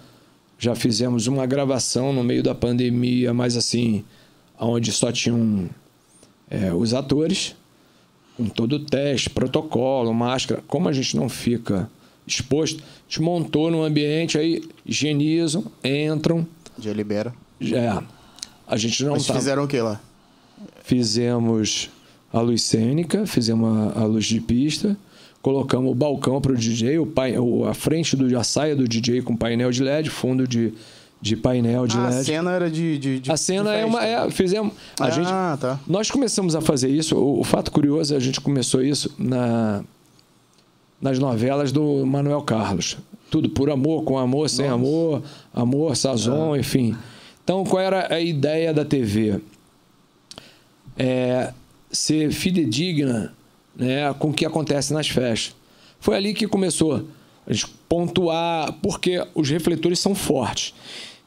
[0.63, 4.05] já fizemos uma gravação no meio da pandemia, mas assim,
[4.57, 5.69] onde só tinham
[6.49, 7.57] é, os atores,
[8.37, 10.63] com todo o teste, protocolo, máscara.
[10.69, 11.91] Como a gente não fica
[12.25, 16.47] exposto, a gente montou no ambiente, aí higienizam, entram.
[16.79, 17.35] Já libera.
[17.61, 18.01] É.
[18.65, 19.35] A gente não Mas tá...
[19.35, 20.01] fizeram o que lá?
[20.85, 21.91] Fizemos
[22.33, 24.97] a luz cênica, fizemos a, a luz de pista
[25.43, 27.35] colocamos o balcão para o DJ, o pai,
[27.69, 30.73] a frente do a saia do DJ com painel de LED, fundo de,
[31.21, 32.21] de painel de ah, LED.
[32.21, 35.11] A cena era de, de, de a cena de é uma é, fizemos a ah,
[35.11, 35.27] gente
[35.61, 35.81] tá.
[35.87, 37.17] nós começamos a fazer isso.
[37.17, 39.83] O, o, fato curioso é a gente começou isso na
[41.01, 42.97] nas novelas do Manuel Carlos.
[43.29, 44.75] Tudo por amor, com amor, sem Nossa.
[44.77, 46.59] amor, amor, sazon, ah.
[46.59, 46.97] enfim.
[47.43, 49.41] Então, qual era a ideia da TV?
[50.97, 51.53] É
[51.93, 53.35] ser fidedigna
[53.77, 55.55] né, com o que acontece nas festas.
[56.01, 57.07] Foi ali que começou
[57.47, 60.75] a gente pontuar, porque os refletores são fortes.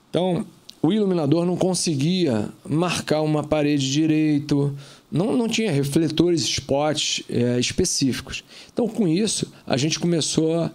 [0.10, 0.46] Então,
[0.82, 4.76] o iluminador não conseguia marcar uma parede direito,
[5.12, 8.44] não, não tinha refletores, spots é, específicos.
[8.72, 10.72] Então, com isso, a gente começou a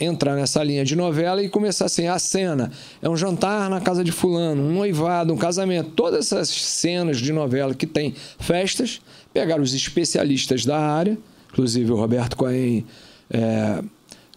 [0.00, 2.70] entrar nessa linha de novela e começar assim, a cena.
[3.02, 7.32] É um jantar na casa de fulano, um noivado, um casamento, todas essas cenas de
[7.32, 9.00] novela que tem festas,
[9.32, 11.18] pegaram os especialistas da área,
[11.52, 12.84] inclusive o Roberto Cohen
[13.30, 13.82] é,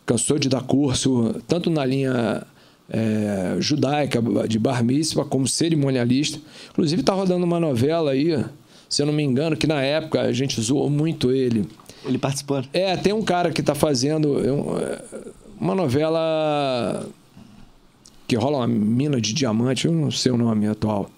[0.06, 2.46] cansou de dar curso tanto na linha
[2.90, 6.40] é, judaica de bar mitzvah como cerimonialista,
[6.72, 8.44] inclusive está rodando uma novela aí,
[8.90, 11.68] se eu não me engano, que na época a gente zoou muito ele,
[12.06, 12.64] ele participou.
[12.74, 15.02] É, tem um cara que está fazendo é,
[15.60, 17.08] uma novela
[18.28, 21.10] que rola uma mina de diamante, eu não sei o nome atual.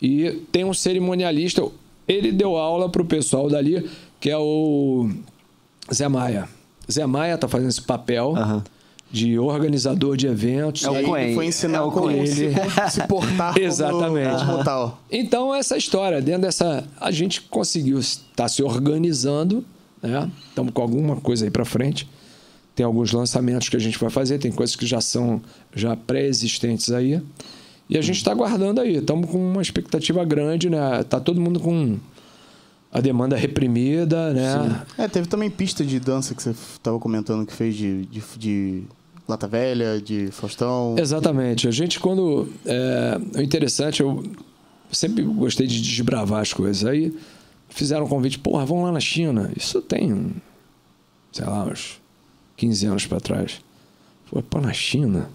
[0.00, 1.66] E tem um cerimonialista,
[2.06, 3.88] ele deu aula para o pessoal dali,
[4.20, 5.10] que é o
[5.92, 6.48] Zé Maia.
[6.90, 8.30] Zé Maia está fazendo esse papel.
[8.32, 8.62] Uhum
[9.14, 10.82] de organizador de eventos.
[10.82, 11.36] É o Coen.
[11.36, 12.26] foi ensinar é o como ele...
[12.26, 14.44] se, portar Exatamente.
[14.44, 15.00] Como, tal.
[15.08, 16.82] Então, essa história, dentro dessa...
[17.00, 19.64] A gente conseguiu estar tá se organizando
[20.06, 20.30] né?
[20.48, 22.08] Estamos com alguma coisa aí para frente.
[22.74, 25.40] Tem alguns lançamentos que a gente vai fazer, tem coisas que já são
[25.74, 27.22] já pré-existentes aí.
[27.88, 28.96] E a gente está aguardando aí.
[28.96, 31.02] Estamos com uma expectativa grande, né?
[31.04, 31.98] Tá todo mundo com
[32.90, 34.84] a demanda reprimida, né?
[34.96, 35.02] Sim.
[35.02, 38.82] É, teve também pista de dança que você estava comentando que fez de, de, de,
[39.28, 40.96] Lata Velha, de Faustão.
[40.98, 41.68] Exatamente.
[41.68, 42.48] A gente, quando.
[42.64, 44.22] É, o interessante, eu
[44.90, 46.84] sempre gostei de desbravar as coisas.
[46.84, 47.12] Aí
[47.74, 49.50] fizeram um convite, porra, vamos lá na China.
[49.56, 50.32] Isso tem,
[51.32, 52.00] sei lá, uns
[52.56, 53.60] 15 anos para trás.
[54.26, 55.28] Foi, pô, na China?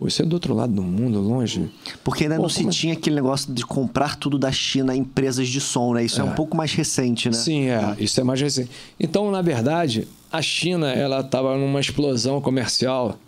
[0.00, 1.68] Isso é do outro lado do mundo, longe.
[2.04, 2.70] Porque ainda pô, não se é...
[2.70, 6.04] tinha aquele negócio de comprar tudo da China, empresas de som, né?
[6.04, 7.36] Isso é, é um pouco mais recente, né?
[7.36, 7.96] Sim, é.
[7.98, 8.70] Isso é mais recente.
[8.98, 13.18] Então, na verdade, a China, ela estava numa explosão comercial,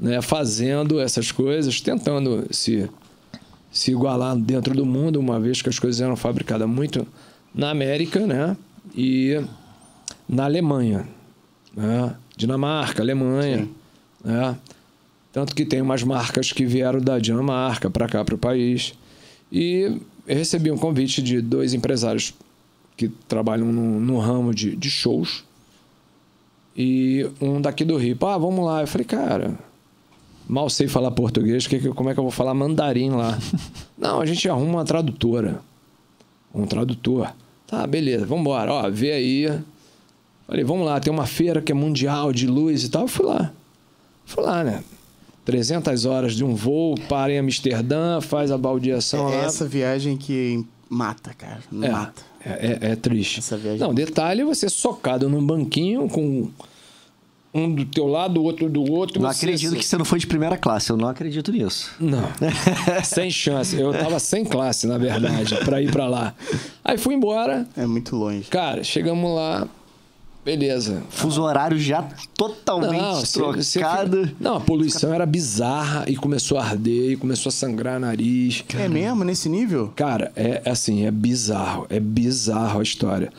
[0.00, 0.20] né?
[0.20, 2.90] Fazendo essas coisas, tentando se
[3.70, 7.06] se igualar dentro do mundo, uma vez que as coisas eram fabricadas muito
[7.56, 8.54] na América, né?
[8.94, 9.42] E
[10.28, 11.08] na Alemanha,
[11.74, 12.14] né?
[12.36, 13.66] Dinamarca, Alemanha,
[14.22, 14.56] né?
[15.32, 18.94] Tanto que tem umas marcas que vieram da Dinamarca para cá, para o país.
[19.50, 22.34] E eu recebi um convite de dois empresários
[22.96, 25.44] que trabalham no, no ramo de, de, shows.
[26.76, 28.16] E um daqui do Rio.
[28.22, 28.82] Ah, vamos lá.
[28.82, 29.58] Eu falei, cara,
[30.48, 33.38] mal sei falar português, que, como é que eu vou falar mandarim lá?
[33.96, 35.60] Não, a gente arruma uma tradutora.
[36.54, 37.30] Um tradutor.
[37.66, 38.72] Tá, beleza, vamos embora.
[38.72, 39.60] Ó, vê aí.
[40.46, 43.02] Falei, vamos lá, tem uma feira que é mundial de luz e tal.
[43.02, 43.52] Eu fui lá.
[44.24, 44.82] Fui lá, né?
[45.44, 49.44] 300 horas de um voo, para em Amsterdã, faz a baldeação é lá.
[49.44, 51.60] essa viagem que mata, cara.
[51.82, 52.22] É, mata.
[52.44, 53.38] É, é, é triste.
[53.38, 56.50] Essa viagem Não, detalhe é você socado num banquinho com
[57.56, 59.20] um do teu lado, o outro do outro.
[59.20, 61.90] Não você- acredito que você não foi de primeira classe, eu não acredito nisso.
[61.98, 62.22] Não,
[63.04, 63.78] sem chance.
[63.78, 66.34] Eu tava sem classe, na verdade, para ir para lá.
[66.84, 67.66] Aí fui embora.
[67.76, 68.42] É muito longe.
[68.50, 69.66] Cara, chegamos lá.
[70.44, 71.02] Beleza.
[71.10, 72.04] Fuso horário já
[72.36, 74.26] totalmente você- você trocado.
[74.26, 78.62] fica- Não, a poluição era bizarra e começou a arder e começou a sangrar nariz.
[78.78, 79.24] É mesmo?
[79.24, 79.92] Nesse nível?
[79.96, 83.32] Cara, é assim, é bizarro, é bizarro a história.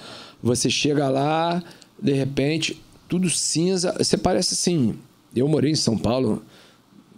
[0.44, 1.64] Você chega lá,
[2.02, 3.94] de repente, tudo cinza.
[3.98, 4.96] Você parece assim.
[5.36, 6.42] Eu morei em São Paulo.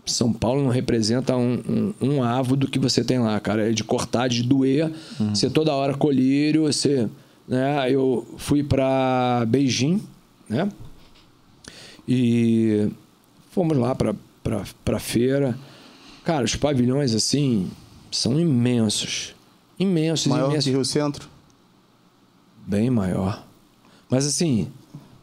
[0.06, 3.69] São Paulo não representa um, um, um avo do que você tem lá, cara.
[3.69, 4.91] É de cortar, de doer.
[5.30, 7.08] Você toda hora colírio, você.
[7.47, 7.91] Né?
[7.91, 10.02] Eu fui para Beijing,
[10.47, 10.69] né?
[12.08, 12.89] E
[13.52, 14.15] fomos lá para
[14.84, 15.58] pra feira.
[16.23, 17.69] Cara, os pavilhões, assim,
[18.12, 19.36] são imensos.
[19.80, 20.65] Imensos, Maior imensos.
[20.65, 21.30] que Rio Centro?
[22.65, 23.45] Bem maior.
[24.10, 24.67] Mas assim,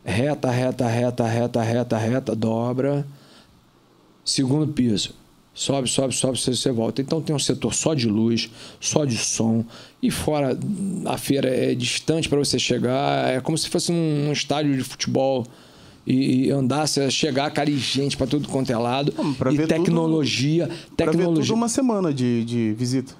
[0.07, 3.07] reta, reta, reta, reta, reta, reta, dobra.
[4.25, 5.15] Segundo piso.
[5.55, 7.01] Sobe, sobe, sobe, você, você volta.
[7.01, 9.65] Então tem um setor só de luz, só de som.
[10.03, 10.59] E fora,
[11.07, 13.29] a feira é distante para você chegar.
[13.33, 15.47] É como se fosse um, um estádio de futebol.
[16.07, 19.13] E, e andar, você chegar, cara, e gente para tudo quanto é lado.
[19.17, 20.67] Não, e ver tudo- tecnologia.
[20.67, 21.43] Ver tecnologia.
[21.47, 23.15] tudo uma semana de, de visita.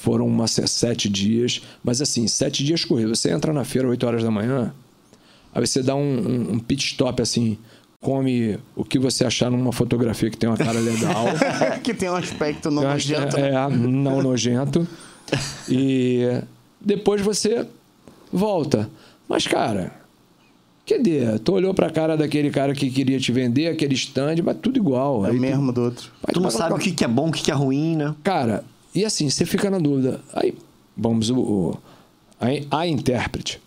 [0.00, 3.18] foram umas se- sete dias, mas assim, sete dias corridos.
[3.20, 4.72] Você entra na feira 8 horas da manhã,
[5.60, 7.58] aí você dá um, um, um pit stop assim,
[8.00, 11.24] come o que você achar numa fotografia que tem uma cara legal.
[11.82, 13.36] que tem um aspecto não nojento.
[13.36, 14.86] é, é, não nojento.
[15.68, 16.40] E
[16.80, 17.66] depois você
[18.32, 18.88] volta.
[19.28, 19.92] Mas, cara,
[20.88, 21.38] cadê?
[21.38, 25.26] Tu olhou pra cara daquele cara que queria te vender, aquele stand, mas tudo igual.
[25.26, 26.10] É o mesmo do outro.
[26.32, 28.14] Tu não sabe o que que é bom, o que que é ruim, né?
[28.22, 30.20] Cara, e assim, você fica na dúvida.
[30.32, 30.54] Aí,
[30.96, 31.78] vamos, o, o-
[32.40, 33.60] a, a intérprete.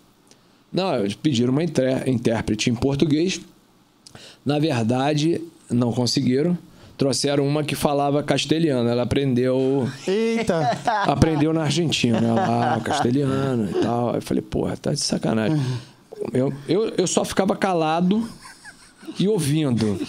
[0.71, 3.41] Não, eles pediram uma intérprete em português.
[4.45, 6.57] Na verdade, não conseguiram.
[6.97, 8.87] Trouxeram uma que falava castelhano.
[8.87, 10.77] Ela aprendeu Eita!
[10.85, 12.31] aprendeu na Argentina, né?
[12.31, 14.09] Lá, castelhano e tal.
[14.09, 15.59] Aí eu falei, porra, tá de sacanagem.
[16.31, 18.27] Eu, eu, eu só ficava calado
[19.19, 19.99] e ouvindo.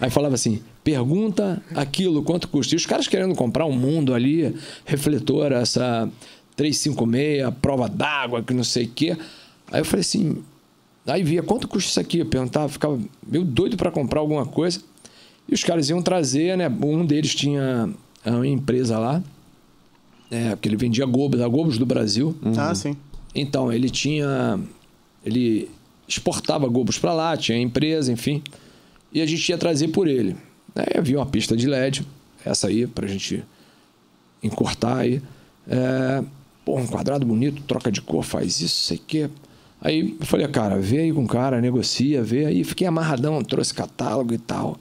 [0.00, 2.74] Aí falava assim: pergunta aquilo, quanto custa.
[2.74, 6.08] E os caras querendo comprar um mundo ali, refletor, essa
[6.56, 9.16] 356, prova d'água, que não sei o quê.
[9.72, 10.44] Aí eu falei assim.
[11.04, 12.18] Aí via quanto custa isso aqui.
[12.18, 14.80] Eu perguntava, ficava meio doido para comprar alguma coisa.
[15.48, 16.68] E os caras iam trazer, né?
[16.68, 17.90] Um deles tinha
[18.24, 19.22] uma empresa lá,
[20.30, 22.36] é, porque ele vendia Gobos, a Gobos do Brasil.
[22.56, 22.96] Ah, sim.
[23.34, 24.60] Então, ele tinha.
[25.24, 25.68] Ele
[26.06, 28.42] exportava Gobos para lá, tinha empresa, enfim.
[29.12, 30.36] E a gente ia trazer por ele.
[30.74, 32.06] Aí havia uma pista de LED,
[32.44, 33.44] essa aí, pra gente
[34.42, 35.20] encurtar aí.
[35.68, 36.22] É,
[36.64, 39.30] pô, um quadrado bonito, troca de cor, faz isso, sei o quê.
[39.82, 42.46] Aí eu falei, cara, vê aí com o cara, negocia, vê.
[42.46, 44.78] Aí fiquei amarradão, trouxe catálogo e tal.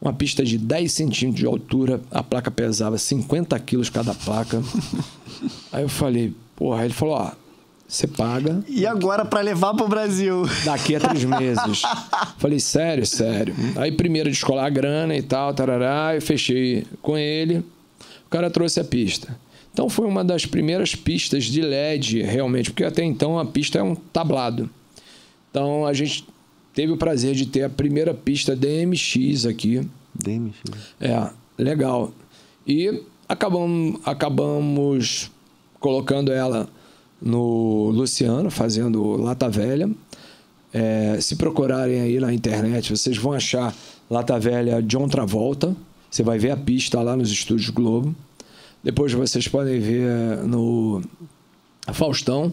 [0.00, 4.62] Uma pista de 10 centímetros de altura, a placa pesava 50 quilos cada placa.
[5.72, 7.30] Aí eu falei, porra, ele falou, ó,
[7.86, 10.44] você paga E agora pra levar pro Brasil?
[10.64, 11.82] daqui a três meses.
[12.38, 13.54] Falei, sério, sério.
[13.76, 17.58] Aí primeiro descolar a grana e tal, tarará, eu fechei com ele.
[18.26, 19.36] O cara trouxe a pista.
[19.72, 23.82] Então foi uma das primeiras pistas de LED, realmente, porque até então a pista é
[23.82, 24.68] um tablado.
[25.50, 26.26] Então a gente
[26.74, 29.86] teve o prazer de ter a primeira pista DMX aqui.
[30.14, 30.52] Demi,
[31.00, 32.12] É, legal.
[32.66, 35.30] E acabamos, acabamos
[35.80, 36.68] colocando ela
[37.20, 39.90] no Luciano, fazendo Lata Velha.
[40.72, 43.74] É, se procurarem aí na internet, vocês vão achar
[44.10, 45.74] Lata Velha John Travolta.
[46.10, 48.14] Você vai ver a pista lá nos estúdios Globo.
[48.82, 51.02] Depois vocês podem ver no
[51.92, 52.52] Faustão,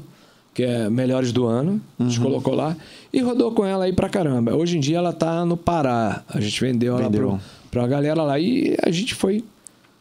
[0.54, 1.82] que é Melhores do Ano.
[2.00, 2.76] A gente colocou lá.
[3.12, 4.56] E rodou com ela aí pra caramba.
[4.56, 6.24] Hoje em dia ela tá no Pará.
[6.28, 7.30] A gente vendeu, Vendeu.
[7.30, 8.40] ela pro, pra galera lá.
[8.40, 9.44] E a gente foi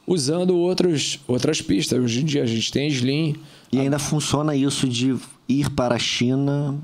[0.07, 1.99] usando outros, outras pistas.
[1.99, 3.37] Hoje em dia a gente tem Slim.
[3.73, 5.15] E ainda funciona isso de
[5.49, 6.75] ir para a China,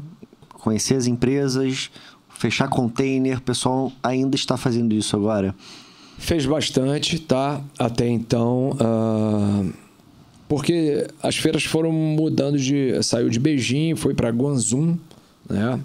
[0.54, 1.90] conhecer as empresas,
[2.30, 3.38] fechar container.
[3.38, 5.54] O pessoal ainda está fazendo isso agora?
[6.24, 7.60] Fez bastante, tá?
[7.78, 8.70] Até então.
[8.80, 9.70] Uh,
[10.48, 13.02] porque as feiras foram mudando de.
[13.02, 14.96] Saiu de Beijing, foi para Guangzhou,
[15.46, 15.78] né?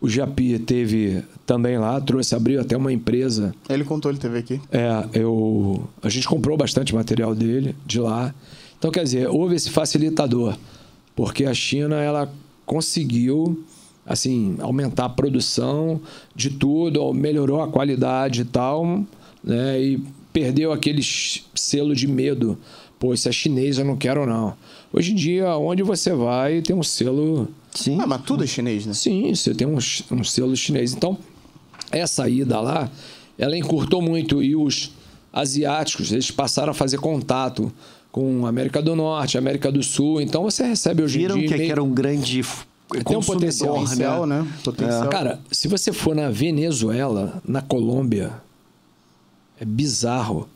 [0.00, 3.54] O Japi teve também lá, trouxe, abriu até uma empresa.
[3.68, 4.60] Ele contou, ele teve aqui.
[4.72, 8.34] É, eu, a gente comprou bastante material dele de lá.
[8.76, 10.58] Então, quer dizer, houve esse facilitador,
[11.14, 12.28] porque a China ela
[12.66, 13.64] conseguiu
[14.04, 16.00] assim aumentar a produção
[16.34, 19.04] de tudo, melhorou a qualidade e tal,
[19.44, 19.80] né?
[19.80, 20.02] E
[20.32, 21.02] perdeu aquele
[21.54, 22.58] selo de medo.
[22.98, 24.54] Pô, isso é chinês, eu não quero não.
[24.92, 27.48] Hoje em dia, onde você vai, tem um selo.
[27.72, 27.98] Sim.
[28.00, 28.94] Ah, mas tudo é chinês, né?
[28.94, 30.94] Sim, você tem um, um selo chinês.
[30.94, 31.18] Então,
[31.90, 32.90] essa ida lá,
[33.38, 34.92] ela encurtou muito e os
[35.32, 37.72] asiáticos, eles passaram a fazer contato
[38.12, 40.20] com a América do Norte, América do Sul.
[40.20, 41.48] Então, você recebe hoje Viram em dia...
[41.48, 42.42] que aqui era um grande
[43.04, 44.46] tem um potencial, potencial né?
[44.62, 45.06] Potencial.
[45.06, 45.08] É.
[45.08, 48.32] Cara, se você for na Venezuela, na Colômbia,
[49.64, 50.46] é bizarro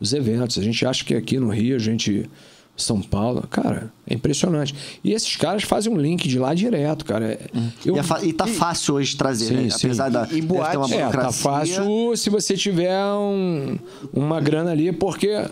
[0.00, 0.56] os eventos.
[0.58, 2.30] A gente acha que aqui no Rio, a gente.
[2.76, 4.74] São Paulo, cara, é impressionante.
[5.04, 7.38] E esses caras fazem um link de lá direto, cara.
[7.54, 7.70] Hum.
[7.86, 7.94] Eu...
[7.94, 9.70] E, e, tá fácil hoje trazer, sim, né?
[9.70, 9.86] Sim.
[9.86, 10.26] Apesar da.
[10.28, 13.78] E, e boate, uma é, tá fácil se você tiver um,
[14.12, 15.46] uma grana ali, porque,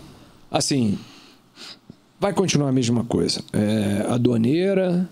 [0.51, 0.99] assim,
[2.19, 3.41] vai continuar a mesma coisa.
[3.53, 5.09] É, aduaneira,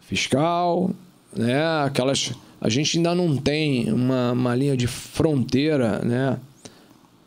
[0.00, 0.90] fiscal,
[1.36, 1.84] né?
[1.84, 2.32] Aquelas.
[2.62, 6.38] A gente ainda não tem uma, uma linha de fronteira, né?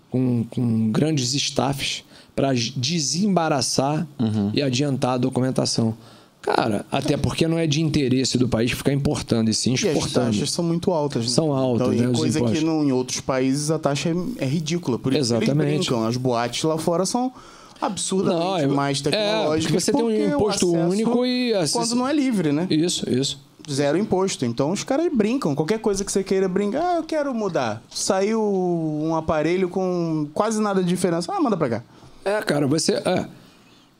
[0.09, 4.49] Com, com grandes staffs para desembaraçar uhum.
[4.53, 5.93] e adiantar a documentação.
[6.41, 10.27] Cara, até porque não é de interesse do país ficar importando e sim exportando.
[10.27, 11.25] E as taxas são muito altas.
[11.25, 11.31] Né?
[11.31, 12.17] São altas, então, né?
[12.17, 14.97] Coisa que no, em outros países a taxa é, é ridícula.
[14.97, 15.73] Por isso Exatamente.
[15.73, 16.07] eles brincam.
[16.07, 17.33] As boates lá fora são
[17.81, 19.65] absurdamente não, é, mais tecnológicas.
[19.65, 21.51] É, porque você tem um imposto único e...
[21.73, 22.67] Quando não é livre, né?
[22.69, 23.43] Isso, isso.
[23.69, 24.45] Zero imposto.
[24.45, 25.55] Então os caras brincam.
[25.55, 27.81] Qualquer coisa que você queira brincar, ah, eu quero mudar.
[27.89, 31.33] Saiu um aparelho com quase nada de diferença.
[31.33, 31.83] Ah, manda pra cá.
[32.23, 32.93] É, cara, você.
[32.93, 33.27] É,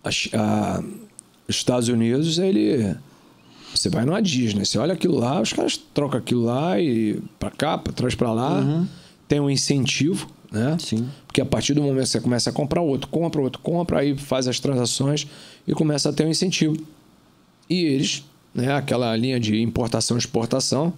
[0.04, 0.84] a, a,
[1.48, 2.96] os Estados Unidos, ele.
[3.74, 7.52] Você vai numa Disney, você olha aquilo lá, os caras trocam aquilo lá e pra
[7.52, 8.60] cá, pra trás pra lá.
[8.60, 8.88] Uhum.
[9.28, 10.78] Tem um incentivo, né?
[10.80, 11.10] Sim.
[11.28, 14.18] Porque a partir do momento que você começa a comprar, outro compra, outro compra, aí
[14.18, 15.28] faz as transações
[15.68, 16.78] e começa a ter um incentivo.
[17.70, 18.24] E eles,
[18.56, 20.94] né, aquela linha de importação e exportação,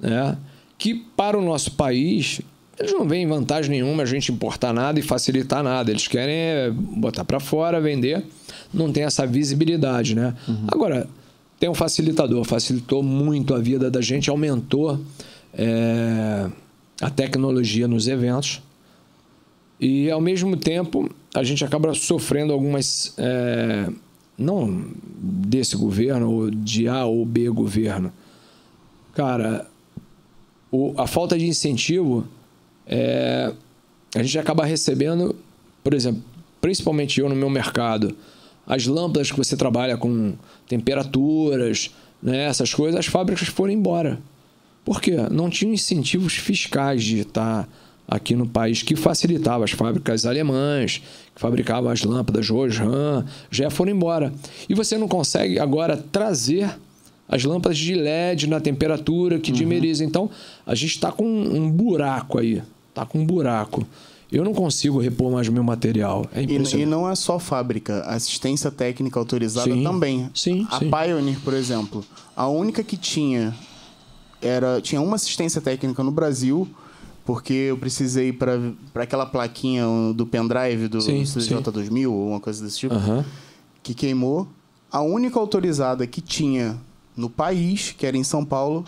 [0.00, 0.38] né,
[0.78, 2.40] que para o nosso país
[2.78, 5.90] eles não veem vantagem nenhuma a gente importar nada e facilitar nada.
[5.90, 8.24] Eles querem é botar para fora, vender.
[8.72, 10.34] Não tem essa visibilidade, né?
[10.48, 10.66] Uhum.
[10.66, 11.08] Agora,
[11.58, 12.44] tem um facilitador.
[12.44, 15.00] Facilitou muito a vida da gente, aumentou
[15.56, 16.50] é,
[17.00, 18.60] a tecnologia nos eventos.
[19.80, 23.14] E, ao mesmo tempo, a gente acaba sofrendo algumas...
[23.18, 23.88] É,
[24.36, 24.84] não
[25.16, 28.12] desse governo, ou de A ou B governo.
[29.14, 29.66] Cara,
[30.70, 32.26] o, a falta de incentivo
[32.86, 33.52] é,
[34.14, 35.34] a gente acaba recebendo,
[35.82, 36.22] por exemplo,
[36.60, 38.16] principalmente eu no meu mercado,
[38.66, 40.34] as lâmpadas que você trabalha com
[40.66, 41.90] temperaturas,
[42.22, 44.18] né, essas coisas, as fábricas foram embora.
[44.84, 45.16] Por quê?
[45.30, 47.68] Não tinham incentivos fiscais de estar
[48.06, 51.02] aqui no país que facilitava as fábricas alemãs,
[51.34, 54.32] que fabricavam as lâmpadas Roshan, já foram embora.
[54.68, 56.70] E você não consegue agora trazer
[57.28, 59.56] as lâmpadas de LED na temperatura que uhum.
[59.56, 60.04] dimeriza.
[60.04, 60.30] Então,
[60.66, 62.62] a gente está com um buraco aí
[62.94, 63.84] tá com um buraco.
[64.32, 66.26] Eu não consigo repor mais o meu material.
[66.32, 70.30] É e, e, não é só fábrica, assistência técnica autorizada sim, também.
[70.34, 70.90] Sim, a sim.
[70.90, 73.54] Pioneer, por exemplo, a única que tinha
[74.40, 76.68] era tinha uma assistência técnica no Brasil,
[77.24, 78.58] porque eu precisei para
[78.94, 79.84] aquela plaquinha
[80.14, 83.24] do pendrive do sim, CJ2000 ou uma coisa desse tipo, uhum.
[83.82, 84.46] que queimou.
[84.92, 86.78] A única autorizada que tinha
[87.16, 88.84] no país, que era em São Paulo,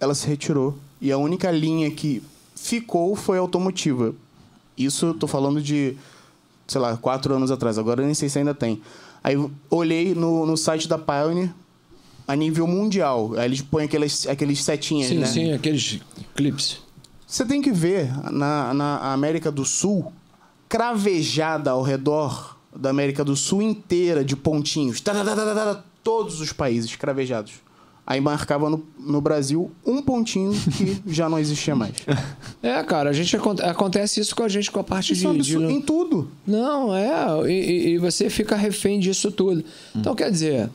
[0.00, 0.76] ela se retirou.
[1.00, 2.22] E a única linha que
[2.54, 4.14] ficou foi automotiva.
[4.76, 5.96] Isso eu tô falando de,
[6.66, 7.78] sei lá, quatro anos atrás.
[7.78, 8.80] Agora eu nem sei se ainda tem.
[9.22, 9.36] Aí
[9.70, 11.50] olhei no, no site da Pioneer
[12.26, 13.34] a nível mundial.
[13.36, 15.26] Aí eles põem aqueles, aqueles setinhas, sim, né?
[15.26, 16.00] Sim, aqueles
[16.34, 16.85] clips.
[17.26, 20.12] Você tem que ver na, na América do Sul,
[20.68, 25.02] cravejada ao redor da América do Sul inteira de pontinhos.
[26.04, 27.54] Todos os países cravejados.
[28.06, 31.94] Aí marcava no, no Brasil um pontinho que já não existia mais.
[32.62, 35.58] É, cara, a gente acontece isso com a gente com a parte isso de, é
[35.58, 36.28] de, Em tudo.
[36.44, 37.48] Não, é.
[37.48, 39.64] E, e, você fica refém disso tudo.
[39.94, 40.68] Então, quer dizer,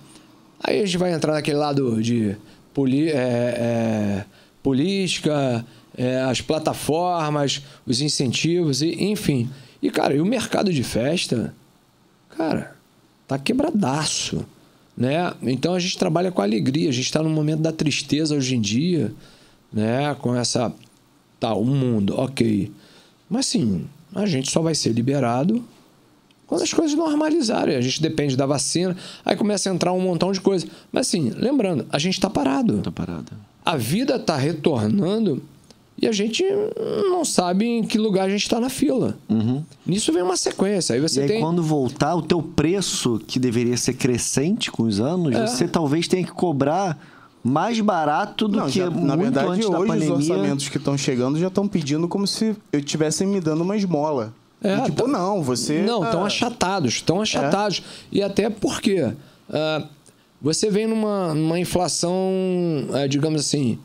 [0.64, 2.38] aí a gente vai entrar naquele lado de
[2.74, 4.26] poli, é, é,
[4.64, 5.66] política,
[5.98, 9.50] é, as plataformas, os incentivos, e, enfim.
[9.82, 11.54] E, cara, e o mercado de festa,
[12.30, 12.76] cara,
[13.28, 14.46] tá quebradaço.
[14.96, 15.34] Né?
[15.42, 18.62] Então a gente trabalha com alegria, a gente está no momento da tristeza hoje em
[18.62, 19.14] dia,
[19.72, 20.14] né?
[20.16, 20.72] Com essa.
[21.40, 22.72] Tá, o um mundo, ok.
[23.28, 25.64] Mas sim, a gente só vai ser liberado
[26.46, 27.76] quando as coisas normalizarem.
[27.76, 30.68] A gente depende da vacina, aí começa a entrar um montão de coisa.
[30.92, 32.80] Mas assim, lembrando, a gente está parado.
[32.80, 33.32] Está parado.
[33.66, 35.42] A vida está retornando
[36.02, 36.44] e a gente
[37.10, 39.16] não sabe em que lugar a gente está na fila.
[39.30, 39.64] Uhum.
[39.86, 40.96] Nisso vem uma sequência.
[40.96, 41.42] Aí você e aí, tem...
[41.42, 45.46] quando voltar, o teu preço, que deveria ser crescente com os anos, é.
[45.46, 46.98] você talvez tenha que cobrar
[47.44, 50.14] mais barato do não, que já, muito na verdade, antes hoje da pandemia.
[50.14, 53.78] os orçamentos que estão chegando já estão pedindo como se eu estivessem me dando uma
[53.78, 54.34] esmola.
[54.64, 55.08] É, e, tipo, tá...
[55.08, 55.82] não, você.
[55.84, 56.28] Não, estão ah...
[56.28, 57.22] achatados, estão é.
[57.22, 57.84] achatados.
[58.12, 58.18] É.
[58.18, 59.88] E até porque uh,
[60.42, 62.14] você vem numa, numa inflação,
[62.90, 63.78] uh, digamos assim,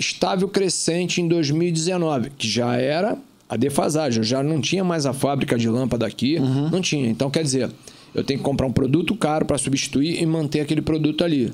[0.00, 4.20] estável crescente em 2019, que já era a defasagem.
[4.20, 6.70] Eu já não tinha mais a fábrica de lâmpada aqui, uhum.
[6.70, 7.08] não tinha.
[7.08, 7.70] Então, quer dizer,
[8.14, 11.52] eu tenho que comprar um produto caro para substituir e manter aquele produto ali.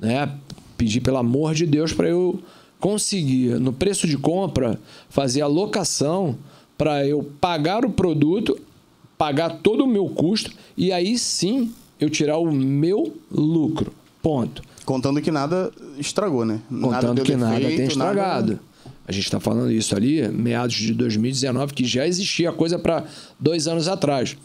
[0.00, 0.28] Né?
[0.78, 2.42] Pedir, pelo amor de Deus, para eu
[2.80, 4.80] conseguir, no preço de compra,
[5.10, 6.36] fazer a locação
[6.78, 8.58] para eu pagar o produto,
[9.18, 13.92] pagar todo o meu custo e aí sim eu tirar o meu lucro.
[14.22, 14.62] Ponto.
[14.84, 16.60] Contando que nada estragou, né?
[16.68, 18.52] Contando nada que defeito, nada tem estragado.
[18.52, 18.72] Nada...
[19.06, 23.04] A gente está falando isso ali, meados de 2019, que já existia coisa para
[23.38, 24.36] dois anos atrás.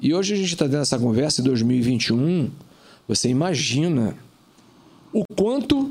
[0.00, 2.50] E hoje a gente está tendo essa conversa em 2021.
[3.08, 4.16] Você imagina
[5.12, 5.90] o quanto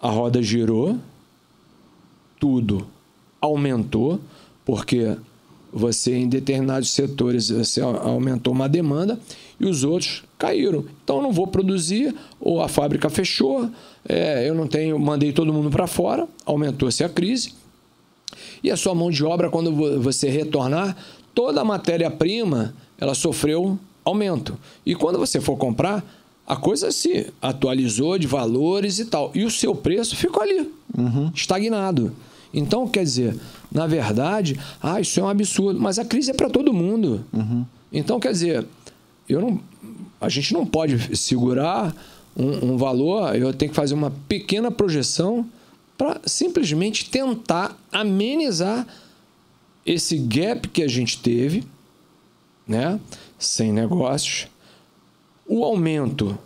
[0.00, 0.98] a roda girou,
[2.38, 2.86] tudo
[3.40, 4.20] aumentou,
[4.64, 5.16] porque
[5.72, 9.18] você em determinados setores você aumentou uma demanda
[9.60, 10.84] e os outros caíram.
[11.04, 13.68] Então não vou produzir, ou a fábrica fechou,
[14.08, 17.52] é, eu não tenho, mandei todo mundo para fora, aumentou-se a crise.
[18.62, 20.96] E a sua mão de obra, quando você retornar,
[21.34, 24.58] toda a matéria-prima ela sofreu aumento.
[24.84, 26.04] E quando você for comprar,
[26.46, 29.30] a coisa se atualizou de valores e tal.
[29.34, 31.30] E o seu preço ficou ali, uhum.
[31.34, 32.12] estagnado.
[32.52, 33.36] Então, quer dizer,
[33.70, 37.24] na verdade, ah, isso é um absurdo, mas a crise é para todo mundo.
[37.32, 37.64] Uhum.
[37.92, 38.66] Então, quer dizer,
[39.32, 39.60] eu não,
[40.20, 41.94] a gente não pode segurar
[42.36, 45.46] um, um valor, eu tenho que fazer uma pequena projeção
[45.96, 48.86] para simplesmente tentar amenizar
[49.84, 51.64] esse gap que a gente teve,
[52.66, 52.98] né?
[53.38, 54.46] sem negócios,
[55.46, 56.38] o aumento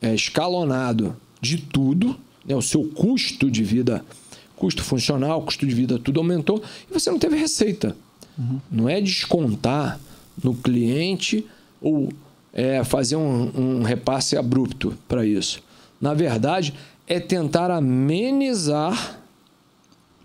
[0.00, 2.54] é, escalonado de tudo, né?
[2.54, 4.04] o seu custo de vida,
[4.56, 7.96] custo funcional, custo de vida, tudo aumentou e você não teve receita.
[8.38, 8.60] Uhum.
[8.70, 10.00] Não é descontar
[10.42, 11.46] no cliente
[11.86, 12.08] ou
[12.52, 15.62] é, fazer um, um repasse abrupto para isso.
[16.00, 16.74] Na verdade,
[17.06, 19.20] é tentar amenizar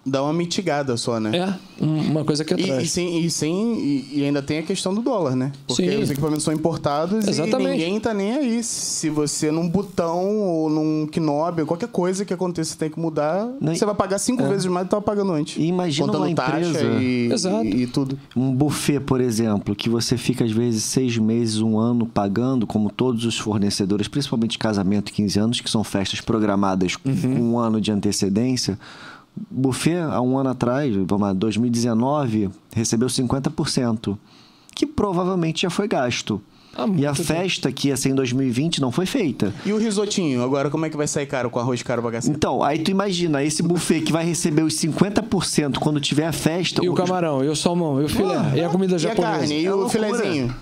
[0.05, 1.31] dá uma mitigada só, né?
[1.37, 2.81] É, uma coisa que atrás.
[2.81, 5.51] E, e, sem, e, sem, e, e, ainda tem a questão do dólar, né?
[5.67, 6.01] Porque Sim.
[6.01, 7.67] os equipamentos são importados Exatamente.
[7.67, 8.63] e ninguém tá nem aí.
[8.63, 13.75] Se você num botão ou num knob, qualquer coisa que aconteça tem que mudar, não,
[13.75, 14.49] você vai pagar cinco é.
[14.49, 15.57] vezes mais do que estava pagando antes.
[15.57, 16.83] E imagina Contando uma empresa...
[16.99, 17.65] E, Exato.
[17.65, 18.17] E, tudo.
[18.35, 22.89] Um buffet, por exemplo, que você fica às vezes seis meses, um ano pagando, como
[22.89, 27.21] todos os fornecedores, principalmente casamento, 15 anos, que são festas programadas uhum.
[27.21, 28.79] com um ano de antecedência
[29.49, 34.17] Buffet, há um ano atrás, vamos lá, 2019, recebeu 50%,
[34.75, 36.41] que provavelmente já foi gasto.
[36.77, 39.53] Ah, e a festa que ia ser em 2020 não foi feita.
[39.65, 42.63] E o risotinho, agora como é que vai sair caro com arroz caro pra Então,
[42.63, 46.83] aí tu imagina, esse buffet que vai receber os 50% quando tiver a festa...
[46.83, 49.21] E o camarão, e o salmão, e o filé, ah, e a comida japonesa.
[49.21, 50.55] E a carne, e é o filezinho.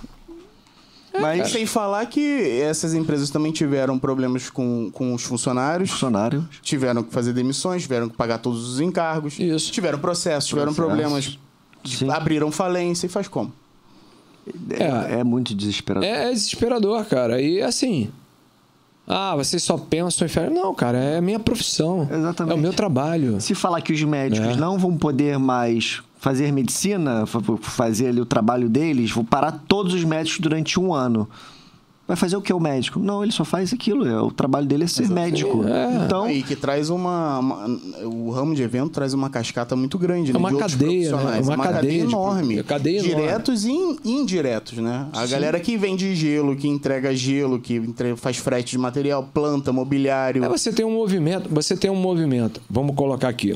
[1.19, 5.91] É, Mas sem falar que essas empresas também tiveram problemas com, com os funcionários.
[5.91, 6.43] Funcionários.
[6.61, 9.37] Tiveram que fazer demissões, tiveram que pagar todos os encargos.
[9.39, 9.71] Isso.
[9.71, 11.37] Tiveram processos, tiveram problemas.
[12.11, 13.53] Abriram falência e faz como?
[14.71, 16.09] É, é muito desesperador.
[16.09, 17.41] É, é desesperador, cara.
[17.41, 18.09] E assim.
[19.07, 20.53] Ah, vocês só pensam em férias.
[20.53, 22.07] Não, cara, é a minha profissão.
[22.11, 22.53] Exatamente.
[22.53, 23.41] É o meu trabalho.
[23.41, 24.55] Se falar que os médicos é.
[24.55, 27.25] não vão poder mais fazer medicina,
[27.61, 31.27] fazer ali o trabalho deles, vou parar todos os médicos durante um ano.
[32.05, 32.97] Vai fazer o que o médico?
[32.97, 34.03] Não, ele só faz aquilo.
[34.03, 35.43] É, o trabalho dele é ser Exatamente.
[35.43, 35.63] médico.
[35.67, 36.05] É.
[36.05, 37.67] Então, e que traz uma, uma,
[38.03, 40.31] O ramo de evento traz uma cascata muito grande.
[40.31, 41.39] É né, uma, cadeia, né?
[41.39, 42.55] uma, uma cadeia, cadeia enorme.
[42.55, 43.99] De, cadeia diretos enorme.
[44.03, 45.05] e indiretos, né?
[45.13, 45.33] A Sim.
[45.33, 50.43] galera que vende gelo, que entrega gelo, que entre, faz frete de material, planta, mobiliário.
[50.43, 52.59] É, você tem um movimento, você tem um movimento.
[52.67, 53.55] Vamos colocar aqui.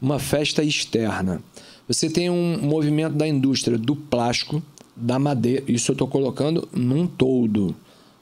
[0.00, 1.40] Uma festa externa
[1.88, 4.62] você tem um movimento da indústria do plástico,
[4.94, 5.64] da madeira.
[5.66, 7.74] Isso eu estou colocando num todo.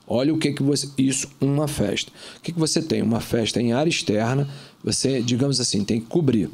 [0.07, 0.89] Olha o que que você.
[0.99, 2.11] Isso, uma festa.
[2.39, 3.03] O que, que você tem?
[3.03, 4.49] Uma festa em área externa,
[4.83, 6.51] você, digamos assim, tem que cobrir.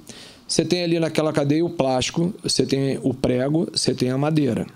[0.47, 4.67] Você tem ali naquela cadeia o plástico, você tem o prego, você tem a madeira.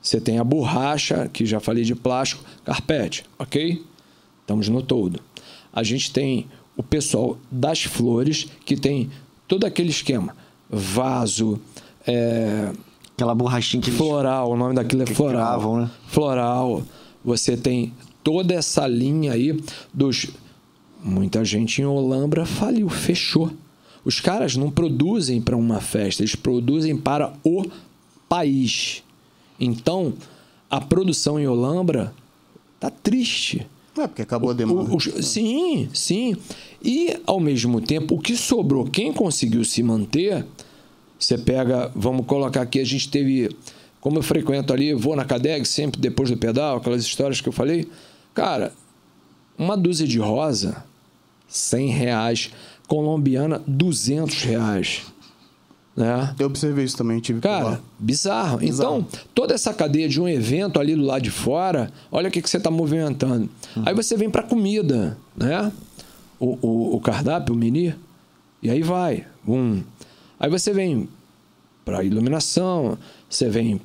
[0.00, 3.82] Você tem a borracha, que já falei de plástico, carpete, ok?
[4.42, 5.18] Estamos no todo.
[5.72, 6.46] A gente tem
[6.76, 9.10] o pessoal das flores, que tem
[9.48, 10.36] todo aquele esquema.
[10.74, 11.58] Vaso,
[12.06, 12.70] é,
[13.14, 15.36] Aquela borrachinha que eles- floral, o nome daquilo é que floral.
[15.58, 15.90] gravam, né?
[16.08, 16.82] Floral.
[17.24, 17.92] Você tem
[18.24, 19.58] toda essa linha aí
[19.92, 20.26] dos.
[21.02, 23.50] Muita gente em Olambra faliu, fechou.
[24.04, 27.64] Os caras não produzem para uma festa, eles produzem para o
[28.28, 29.02] país.
[29.60, 30.12] Então,
[30.68, 32.12] a produção em Olambra
[32.80, 33.66] tá triste.
[33.96, 34.90] É, porque acabou a demanda.
[34.90, 36.36] O- os- sim, sim.
[36.82, 40.44] E, ao mesmo tempo, o que sobrou, quem conseguiu se manter,
[41.24, 43.54] você pega, vamos colocar aqui, a gente teve,
[44.00, 47.52] como eu frequento ali, vou na Cadeg sempre depois do pedal, aquelas histórias que eu
[47.52, 47.88] falei.
[48.34, 48.72] Cara,
[49.56, 50.84] uma dúzia de rosa,
[51.48, 52.50] 100 reais.
[52.86, 55.02] Colombiana, 200 reais.
[55.96, 56.34] Né?
[56.38, 58.58] Eu observei isso também, tive Cara, bizarro.
[58.58, 58.98] Bizarro.
[58.98, 62.42] Então, toda essa cadeia de um evento ali do lado de fora, olha o que,
[62.42, 63.48] que você está movimentando.
[63.86, 65.72] Aí você vem para comida, né?
[66.38, 67.94] O, o, o cardápio, o menu,
[68.62, 69.24] e aí vai.
[69.46, 69.82] Um.
[70.38, 71.08] Aí você vem
[71.84, 73.80] para iluminação, você vem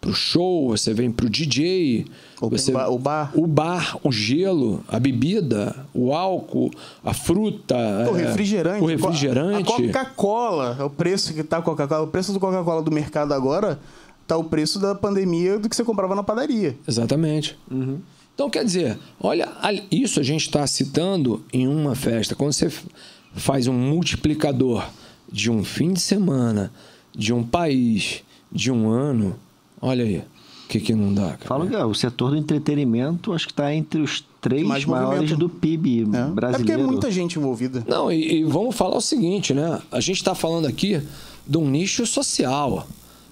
[0.00, 2.06] pro show, você vem pro DJ,
[2.40, 3.32] você bar- o bar.
[3.34, 6.70] o bar, o gelo, a bebida, o álcool,
[7.02, 7.74] a fruta,
[8.10, 8.82] O é, refrigerante.
[8.82, 9.72] o refrigerante.
[9.72, 12.02] A Coca-Cola, é o preço que tá a Coca-Cola.
[12.04, 13.80] O preço do Coca-Cola do mercado agora
[14.26, 16.76] tá o preço da pandemia do que você comprava na padaria.
[16.86, 17.58] Exatamente.
[18.34, 19.48] Então, quer dizer, olha,
[19.90, 22.36] isso a gente está citando em uma festa.
[22.36, 22.70] Quando você
[23.34, 24.86] faz um multiplicador
[25.30, 26.72] de um fim de semana,
[27.14, 29.36] de um país, de um ano,
[29.80, 31.44] olha aí, o que, que não dá, cara?
[31.46, 35.30] Falam que é, o setor do entretenimento acho que está entre os três Mais maiores
[35.30, 35.38] movimento.
[35.38, 36.82] do PIB É, é porque brasileiro.
[36.82, 37.84] é muita gente envolvida.
[37.88, 39.80] Não, e, e vamos falar o seguinte, né?
[39.90, 41.00] A gente está falando aqui
[41.46, 42.86] de um nicho social.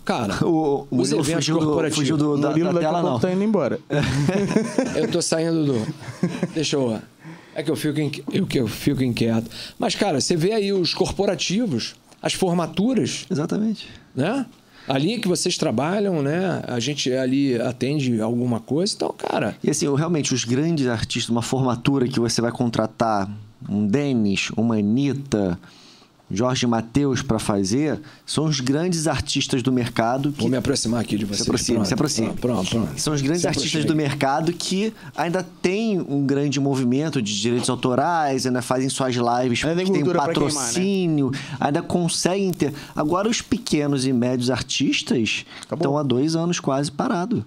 [0.05, 1.99] Cara, O, o os Murilo eventos fugiu, do, corporativos.
[1.99, 3.19] fugiu do, O da, da daqui a tela, não.
[3.21, 3.79] tá indo embora.
[4.97, 5.87] Eu tô saindo do.
[6.55, 6.99] Deixa eu.
[7.59, 9.51] É que eu fico, inqui- eu, que eu fico inquieto.
[9.79, 13.89] Mas, cara, você vê aí os corporativos, as formaturas, Exatamente.
[14.15, 14.45] né?
[14.87, 16.63] A linha que vocês trabalham, né?
[16.69, 18.93] A gente ali atende alguma coisa.
[18.95, 23.29] Então, cara, E assim, realmente, os grandes artistas, uma formatura que você vai contratar
[23.69, 25.59] um Denis, uma Anitta,
[26.31, 31.17] Jorge Mateus para fazer, são os grandes artistas do mercado que vou me aproximar aqui
[31.17, 31.39] de vocês.
[31.39, 32.27] Se aproxima, Pronto, se aproxima.
[32.35, 32.87] Pronto, pronto.
[32.87, 33.01] pronto.
[33.01, 33.93] São os grandes Se artistas aproxime.
[33.93, 39.65] do mercado que ainda tem um grande movimento de direitos autorais, ainda fazem suas lives,
[39.65, 40.51] Ainda tem que tem um pra queimar, né?
[40.51, 42.75] patrocínio, ainda conseguem ter.
[42.95, 45.77] Agora, os pequenos e médios artistas Acabou.
[45.79, 47.43] estão há dois anos quase parados.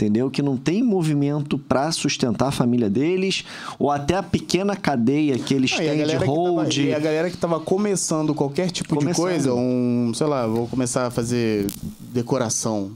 [0.00, 0.30] Entendeu?
[0.30, 3.44] Que não tem movimento para sustentar a família deles,
[3.80, 6.76] ou até a pequena cadeia que eles Ah, têm de que tava, hold.
[6.76, 9.12] e a galera que tava começando qualquer tipo Começando.
[9.16, 11.66] de coisa, um, sei lá, vou começar a fazer
[12.12, 12.92] decoração.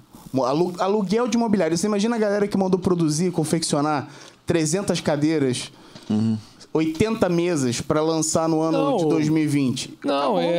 [0.78, 1.76] Aluguel de imobiliário.
[1.76, 4.08] Você imagina a galera que mandou produzir, confeccionar
[4.46, 5.72] 300 cadeiras,
[6.08, 6.38] Uhum.
[6.72, 9.98] 80 mesas para lançar no ano Não, de 2020.
[10.04, 10.50] Não, é, é-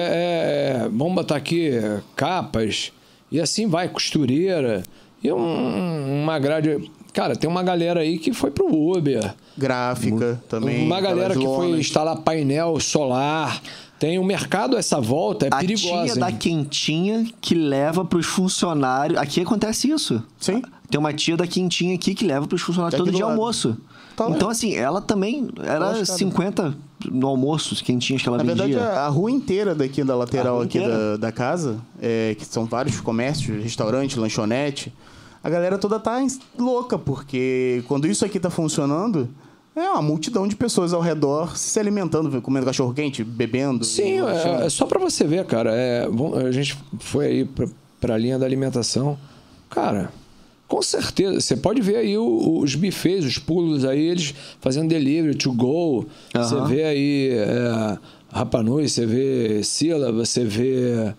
[0.86, 1.72] é- Vamos botar aqui
[2.18, 2.92] capas
[3.32, 4.84] e assim vai, costureira.
[5.24, 6.92] E um- uma grade.
[7.14, 9.34] Cara, tem uma galera aí que foi pro Uber.
[9.58, 10.86] Gráfica também.
[10.86, 13.62] uma galera que foi instalar painel solar.
[14.00, 16.04] Tem o mercado essa volta, é a perigosa.
[16.06, 16.36] tia da hein?
[16.38, 19.18] quentinha que leva pros funcionários.
[19.20, 20.22] Aqui acontece isso.
[20.38, 20.62] Sim.
[20.90, 23.40] Tem uma tia da quentinha aqui que leva pros funcionários Daqui todo do dia lado.
[23.40, 23.78] almoço.
[24.16, 26.06] Tá então, assim, ela também era Lascada.
[26.06, 26.76] 50
[27.10, 28.66] no almoço, quentinhas que ela Na vendia.
[28.68, 32.46] verdade, a a rua inteira daqui da lateral A aqui da, da casa, é, que
[32.46, 34.94] são vários comércios, restaurante, lanchonete,
[35.44, 36.26] a galera toda tá
[36.58, 39.28] louca, porque quando isso aqui tá funcionando,
[39.76, 43.84] é uma multidão de pessoas ao redor se alimentando, comendo cachorro quente, bebendo.
[43.84, 45.72] Sim, é, é só pra você ver, cara.
[45.74, 47.68] É, bom, a gente foi aí pra,
[48.00, 49.18] pra linha da alimentação.
[49.70, 50.12] Cara,
[50.68, 51.42] com certeza.
[51.42, 56.06] Você pode ver aí os buffets, os pulos aí, eles fazendo delivery to go.
[56.34, 57.98] Você vê aí é,
[58.32, 61.14] Rapanui, você vê Sila, você vê.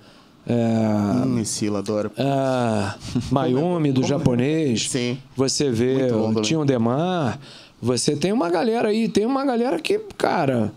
[0.47, 2.11] É, Hum, eu adoro.
[2.19, 2.95] ah,
[3.31, 4.89] Mayumi do japonês.
[4.91, 5.19] Sim.
[5.37, 6.41] Você vê o.
[6.43, 7.39] Tinho Demar.
[7.81, 10.73] Você tem uma galera aí, tem uma galera que, cara,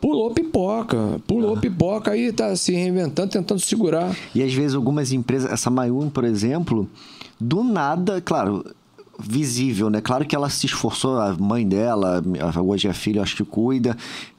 [0.00, 1.20] pulou pipoca.
[1.26, 4.14] Pulou pipoca aí, tá se reinventando, tentando segurar.
[4.34, 6.88] E às vezes algumas empresas, essa Mayumi, por exemplo,
[7.40, 8.64] do nada, claro,
[9.18, 10.00] visível, né?
[10.00, 12.22] Claro que ela se esforçou, a mãe dela,
[12.64, 13.96] hoje é a filha, acho que cuida.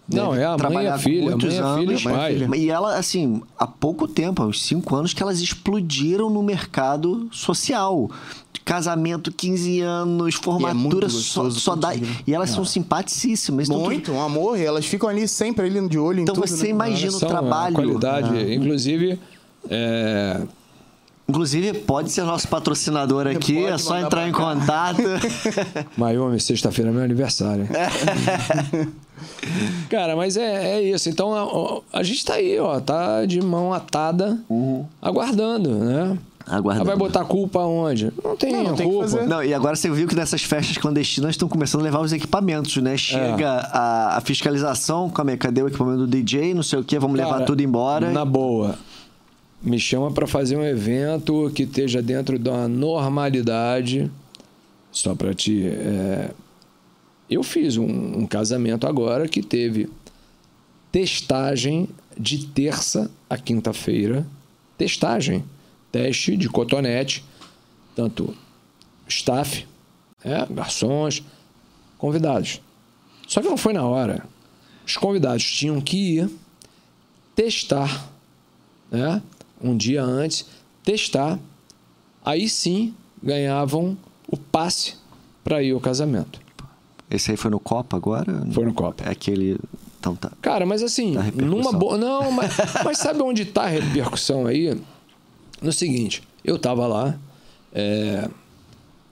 [0.09, 2.03] Não, é a mãe e a filha, a mãe e a filha e anos.
[2.03, 2.49] pai.
[2.59, 7.27] E ela, assim, há pouco tempo, há uns cinco anos, que elas explodiram no mercado
[7.31, 8.09] social.
[8.65, 11.91] casamento, 15 anos, formatura, só, gostoso só dá.
[11.95, 13.69] E elas são simpaticíssimas.
[13.69, 14.57] Então, Muito, um amor.
[14.59, 16.47] E elas ficam ali sempre ali de olho em Então tudo.
[16.47, 16.69] você né?
[16.71, 17.75] imagina o São a trabalho.
[17.75, 18.53] qualidade, Ah.
[18.53, 19.17] inclusive,
[19.69, 20.41] é,
[21.29, 24.37] Inclusive, pode ser nosso patrocinador aqui, Pode é só entrar em cá.
[24.37, 25.01] contato.
[25.97, 27.63] Mayumi, sexta-feira é meu aniversário.
[27.63, 28.89] hein?
[29.89, 31.09] Cara, mas é, é isso.
[31.09, 31.33] Então
[31.93, 34.37] a, a gente tá aí, ó, tá de mão atada,
[35.01, 36.17] aguardando, né?
[36.45, 36.85] Aguardando.
[36.85, 38.09] Vai botar culpa onde?
[38.23, 39.07] Não tem, Não, não tem que culpa.
[39.09, 39.27] fazer.
[39.27, 42.77] Não, e agora você viu que nessas festas clandestinas estão começando a levar os equipamentos,
[42.77, 42.95] né?
[42.95, 43.77] Chega É.
[43.77, 47.17] a, a fiscalização, calma aí, cadê o equipamento do DJ, não sei o que, vamos
[47.17, 48.11] levar Cara, tudo embora.
[48.11, 48.75] Na boa.
[49.67, 54.09] Me chama pra fazer um evento que esteja dentro da normalidade.
[54.89, 55.67] Só pra te.
[55.67, 56.31] é,
[57.29, 59.89] Eu fiz um, um casamento agora que teve
[60.89, 64.25] testagem de terça a quinta-feira.
[64.77, 65.43] Testagem.
[65.91, 67.25] Teste de cotonete.
[67.93, 68.33] Tanto
[69.05, 69.67] staff,
[70.23, 71.21] né, garçons,
[71.97, 72.61] convidados.
[73.27, 74.23] Só que não foi na hora.
[74.85, 76.29] Os convidados tinham que ir
[77.35, 78.09] testar,
[78.89, 79.21] né?
[79.61, 80.45] Um dia antes,
[80.83, 81.39] testar.
[82.23, 83.97] Aí sim ganhavam
[84.27, 84.95] o passe
[85.43, 86.39] para ir ao casamento.
[87.09, 88.45] Esse aí foi no Copa agora?
[88.51, 89.03] Foi no Copa.
[89.05, 89.57] É aquele.
[89.99, 90.31] Então tá.
[90.41, 91.47] Cara, mas assim, repercussão.
[91.47, 91.97] numa boa.
[91.97, 92.53] Não, mas,
[92.83, 94.77] mas sabe onde tá a repercussão aí?
[95.61, 97.17] No seguinte, eu tava lá,
[97.73, 98.29] é,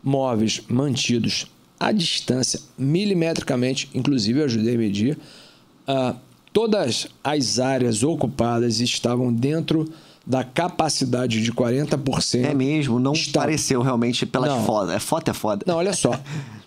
[0.03, 1.47] móveis mantidos
[1.79, 5.17] à distância, milimetricamente, inclusive eu ajudei a medir.
[5.87, 6.15] ah,
[6.53, 9.91] todas as áreas ocupadas estavam dentro
[10.25, 12.45] da capacidade de 40%.
[12.45, 14.65] É mesmo, não Está- pareceu realmente pelas Não.
[14.65, 14.93] fotos.
[14.93, 15.63] É foto é foda.
[15.67, 16.19] Não, olha só.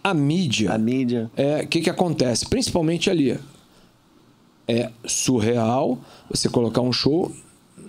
[0.02, 0.70] A mídia.
[0.74, 1.30] A mídia.
[1.36, 2.46] É, o que, que acontece?
[2.48, 3.38] Principalmente ali.
[4.66, 5.98] É surreal
[6.30, 7.32] você colocar um show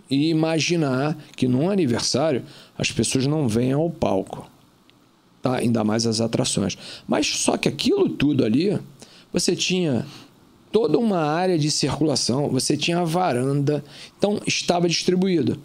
[0.09, 2.43] e imaginar que num aniversário
[2.77, 4.49] as pessoas não venham ao palco.
[5.41, 5.57] Tá?
[5.57, 6.77] Ainda mais as atrações.
[7.07, 8.79] Mas só que aquilo tudo ali,
[9.31, 10.05] você tinha
[10.71, 13.83] toda uma área de circulação, você tinha a varanda,
[14.17, 15.59] então estava distribuído.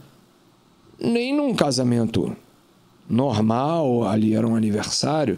[0.98, 2.36] Nem num casamento
[3.08, 5.36] normal, ali era um aniversário,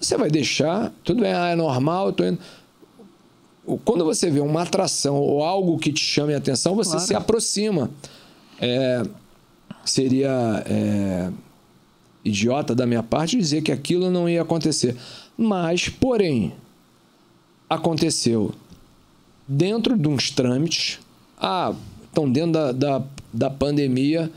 [0.00, 2.38] você vai deixar, tudo bem, ah, é normal, tô indo.
[3.84, 7.06] Quando você vê uma atração ou algo que te chame a atenção, você Claro.
[7.06, 7.90] se aproxima.
[8.58, 9.02] É,
[9.84, 11.30] seria é,
[12.24, 14.96] idiota da minha parte dizer que aquilo não ia acontecer.
[15.36, 16.54] Mas, porém,
[17.70, 18.52] aconteceu
[19.46, 20.98] dentro de uns trâmites.
[21.38, 21.72] Ah,
[22.04, 23.02] estão dentro da, da,
[23.32, 24.30] da pandemia,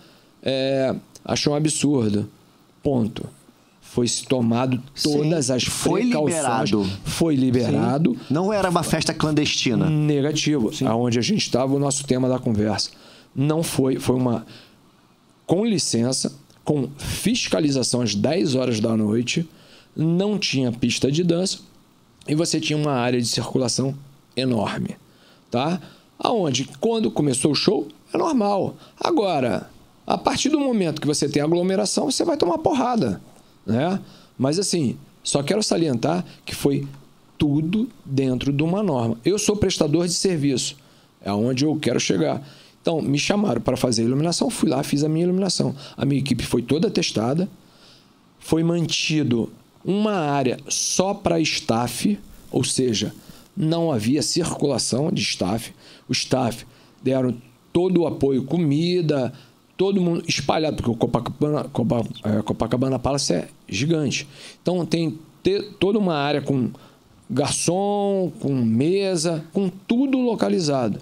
[0.44, 2.30] é, achou um absurdo.
[2.84, 3.28] Ponto.
[3.82, 6.36] Foi se tomado todas Sim, as foi precauções.
[6.36, 6.90] liberado.
[7.04, 8.18] Foi liberado.
[8.30, 9.90] Não era uma festa clandestina.
[9.90, 10.72] Negativo.
[10.86, 12.90] Aonde a gente estava, o nosso tema da conversa.
[13.36, 14.46] Não foi, foi uma.
[15.46, 19.48] Com licença, com fiscalização às 10 horas da noite,
[19.96, 21.60] não tinha pista de dança
[22.28, 23.96] e você tinha uma área de circulação
[24.36, 24.98] enorme.
[25.52, 25.80] Tá?
[26.18, 28.76] Aonde, quando começou o show, é normal.
[29.00, 29.70] Agora,
[30.06, 33.22] a partir do momento que você tem aglomeração, você vai tomar porrada.
[33.66, 34.00] Né?
[34.38, 36.88] Mas assim, só quero salientar que foi
[37.38, 39.18] tudo dentro de uma norma.
[39.24, 40.78] Eu sou prestador de serviço,
[41.22, 42.42] é onde eu quero chegar.
[42.82, 45.74] Então, me chamaram para fazer a iluminação, fui lá, fiz a minha iluminação.
[45.96, 47.50] A minha equipe foi toda testada,
[48.40, 49.50] foi mantido
[49.84, 52.18] uma área só para staff,
[52.52, 53.14] ou seja,
[53.56, 55.74] não havia circulação de staff.
[56.08, 56.66] O staff
[57.02, 57.36] deram
[57.72, 59.34] todo o apoio, comida,
[59.76, 64.28] todo mundo espalhado, porque o Copacabana, Copa, é, Copacabana Palace é gigante.
[64.62, 66.70] Então tem te- toda uma área com
[67.30, 71.00] garçom, com mesa, com tudo localizado.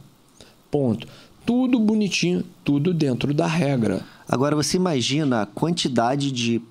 [0.69, 1.07] Ponto.
[1.45, 4.01] Tudo bonitinho, tudo dentro da regra.
[4.27, 6.61] Agora você imagina a quantidade de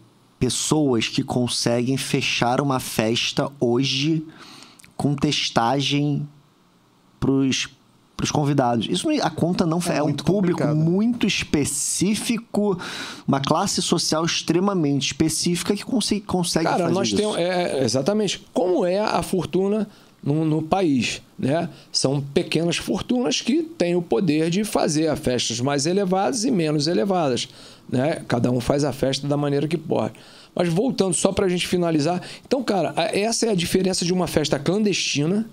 [0.41, 4.27] pessoas que conseguem fechar uma festa hoje
[4.97, 6.27] com testagem
[7.21, 7.69] pros,
[8.17, 8.89] pros convidados.
[8.91, 10.75] Isso a conta não É é, um público complicado.
[10.75, 12.79] muito específico,
[13.29, 17.17] uma classe social extremamente específica que consegue, consegue Cara, fazer nós isso.
[17.19, 17.37] temos.
[17.37, 18.45] É, exatamente.
[18.53, 19.87] Como é a fortuna
[20.23, 21.23] no, no país?
[21.39, 21.69] Né?
[21.91, 27.49] São pequenas fortunas que têm o poder de fazer festas mais elevadas e menos elevadas.
[27.89, 28.23] Né?
[28.29, 30.15] Cada um faz a festa da maneira que pode.
[30.55, 32.21] Mas voltando só para a gente finalizar.
[32.47, 35.49] Então, cara, essa é a diferença de uma festa clandestina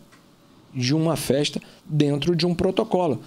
[0.74, 3.22] de uma festa dentro de um protocolo.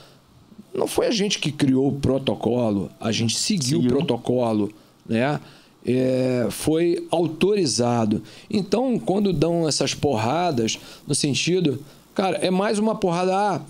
[0.73, 3.97] Não foi a gente que criou o protocolo, a gente seguiu o Seguiu.
[3.97, 4.73] protocolo,
[5.07, 5.41] né?
[5.87, 8.23] É, foi autorizado.
[8.51, 11.83] Então, quando dão essas porradas, no sentido,
[12.15, 13.35] cara, é mais uma porrada.
[13.35, 13.61] Ah,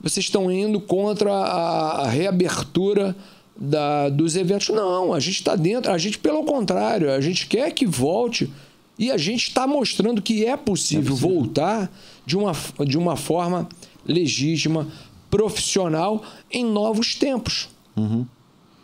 [0.00, 3.14] vocês estão indo contra a, a reabertura
[3.60, 4.70] da, dos eventos.
[4.70, 8.50] Não, a gente está dentro, a gente, pelo contrário, a gente quer que volte
[8.98, 11.92] e a gente está mostrando que é possível, é possível, voltar
[12.24, 12.52] de uma,
[12.86, 13.68] de uma forma
[14.06, 14.88] legítima,
[15.30, 17.68] profissional, em novos tempos.
[17.96, 18.26] Uhum.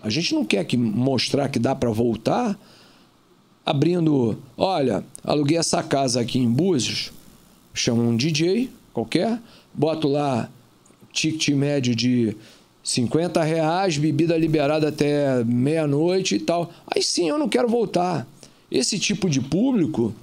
[0.02, 2.58] A gente não quer que mostrar que dá para voltar
[3.66, 4.38] abrindo.
[4.56, 7.12] Olha, aluguei essa casa aqui em Búzios,
[7.74, 9.38] chama um DJ qualquer,
[9.74, 10.48] boto lá
[11.12, 12.36] ticket médio de
[12.82, 16.70] 50 reais, bebida liberada até meia-noite e tal.
[16.86, 18.26] Aí sim eu não quero voltar.
[18.70, 20.14] Esse tipo de público.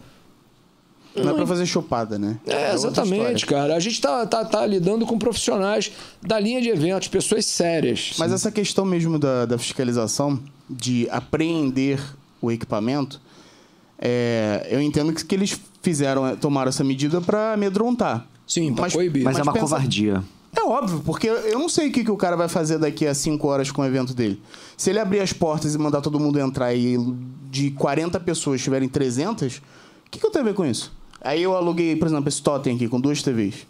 [1.15, 2.39] Não, não é pra fazer chopada, né?
[2.47, 3.75] É, é exatamente, cara.
[3.75, 5.91] A gente tá, tá, tá, lidando com profissionais
[6.21, 8.13] da linha de eventos, pessoas sérias.
[8.17, 8.35] Mas sim.
[8.35, 12.01] essa questão mesmo da, da fiscalização, de apreender
[12.41, 13.21] o equipamento,
[14.05, 18.27] é, eu entendo que, que eles fizeram, tomaram essa medida para amedrontar.
[18.45, 19.23] Sim, para proibir.
[19.23, 19.65] Mas, mas é uma pensa...
[19.65, 20.21] covardia.
[20.53, 23.15] É óbvio, porque eu não sei o que, que o cara vai fazer daqui a
[23.15, 24.41] 5 horas com o evento dele.
[24.75, 26.97] Se ele abrir as portas e mandar todo mundo entrar e
[27.49, 29.61] de 40 pessoas tiverem 300, o
[30.11, 30.91] que, que eu tenho a ver com isso?
[31.21, 33.65] Aí eu aluguei, por exemplo, esse totem aqui com duas TVs.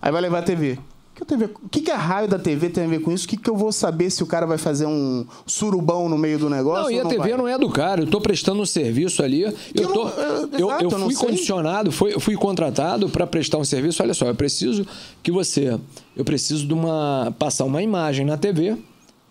[0.00, 0.78] Aí vai levar a TV
[1.16, 1.54] que, eu tenho a ver?
[1.64, 3.24] o que, que a raio da TV tem a ver com isso?
[3.24, 6.38] O que, que eu vou saber se o cara vai fazer um surubão no meio
[6.38, 6.84] do negócio?
[6.84, 7.38] Não, e a não TV vai?
[7.38, 8.02] não é do cara.
[8.02, 9.42] Eu estou prestando um serviço ali.
[9.42, 13.64] Eu, eu, tô, eu, eu, exato, eu fui condicionado, fui, fui contratado para prestar um
[13.64, 14.02] serviço.
[14.02, 14.86] Olha só, eu preciso
[15.22, 15.78] que você.
[16.14, 17.34] Eu preciso de uma.
[17.38, 18.76] passar uma imagem na TV,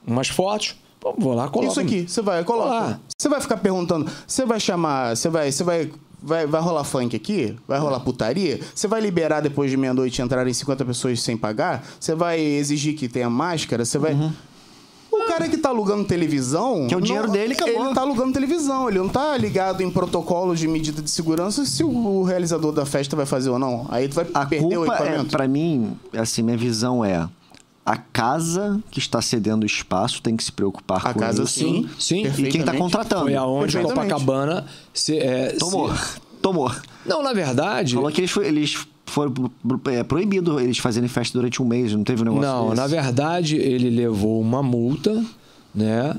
[0.06, 0.76] umas fotos.
[1.20, 1.72] Vou lá, coloco.
[1.72, 3.00] Isso aqui, você vai, coloca.
[3.16, 5.92] Você vai ficar perguntando, você vai chamar, você vai, você vai
[6.26, 7.56] vai, vai rolar funk aqui?
[7.68, 8.60] Vai rolar putaria?
[8.74, 11.86] Você vai liberar depois de meia-noite entrarem 50 pessoas sem pagar?
[12.00, 13.86] Você vai exigir que tenha máscara?
[13.86, 14.14] Você vai.
[14.14, 14.34] Uhum.
[15.12, 16.88] O cara que tá alugando televisão.
[16.88, 17.74] Que é o dinheiro não, dele, acabou.
[17.74, 21.64] Ele não tá alugando televisão, ele não tá ligado em protocolos de medida de segurança
[21.64, 23.86] se o realizador da festa vai fazer ou não.
[23.90, 25.28] Aí tu vai a perder culpa o equipamento.
[25.28, 27.30] É, pra mim, assim, minha visão é
[27.86, 31.60] a casa que está cedendo espaço tem que se preocupar a com casa, isso.
[31.60, 32.26] Sim, sim.
[32.26, 33.26] E quem está contratando.
[33.26, 35.96] Foi aonde Copacabana se, é, tomou.
[35.96, 36.20] Se...
[36.42, 36.72] Tomou.
[37.06, 37.94] Não, na verdade.
[37.94, 39.52] Falou que eles, foi, eles foram
[39.86, 42.82] é, proibido eles fazerem festa durante um mês, não teve um negócio Não, desse.
[42.82, 45.24] na verdade, ele levou uma multa,
[45.74, 46.16] né?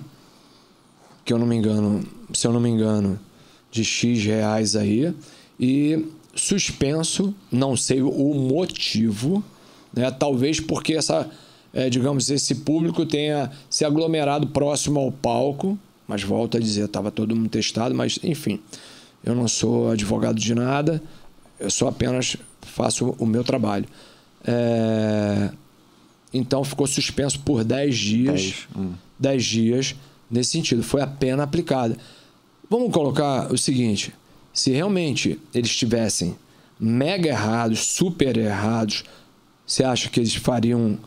[1.24, 3.18] Que eu não me engano, se eu não me engano,
[3.72, 5.12] de X reais aí.
[5.58, 9.42] E suspenso, não sei o motivo,
[9.92, 10.10] né?
[10.12, 11.28] Talvez porque essa
[11.76, 17.10] é, digamos, esse público tenha se aglomerado próximo ao palco, mas volto a dizer, estava
[17.10, 18.58] todo mundo testado, mas enfim,
[19.22, 21.02] eu não sou advogado de nada,
[21.60, 23.84] eu só apenas faço o meu trabalho.
[24.42, 25.50] É...
[26.32, 28.66] Então ficou suspenso por 10 dias.
[29.18, 29.46] 10 hum.
[29.46, 29.94] dias
[30.30, 30.82] nesse sentido.
[30.82, 31.98] Foi a pena aplicada.
[32.70, 34.14] Vamos colocar o seguinte:
[34.50, 36.36] se realmente eles estivessem
[36.80, 39.04] mega errados, super errados,
[39.66, 40.98] você acha que eles fariam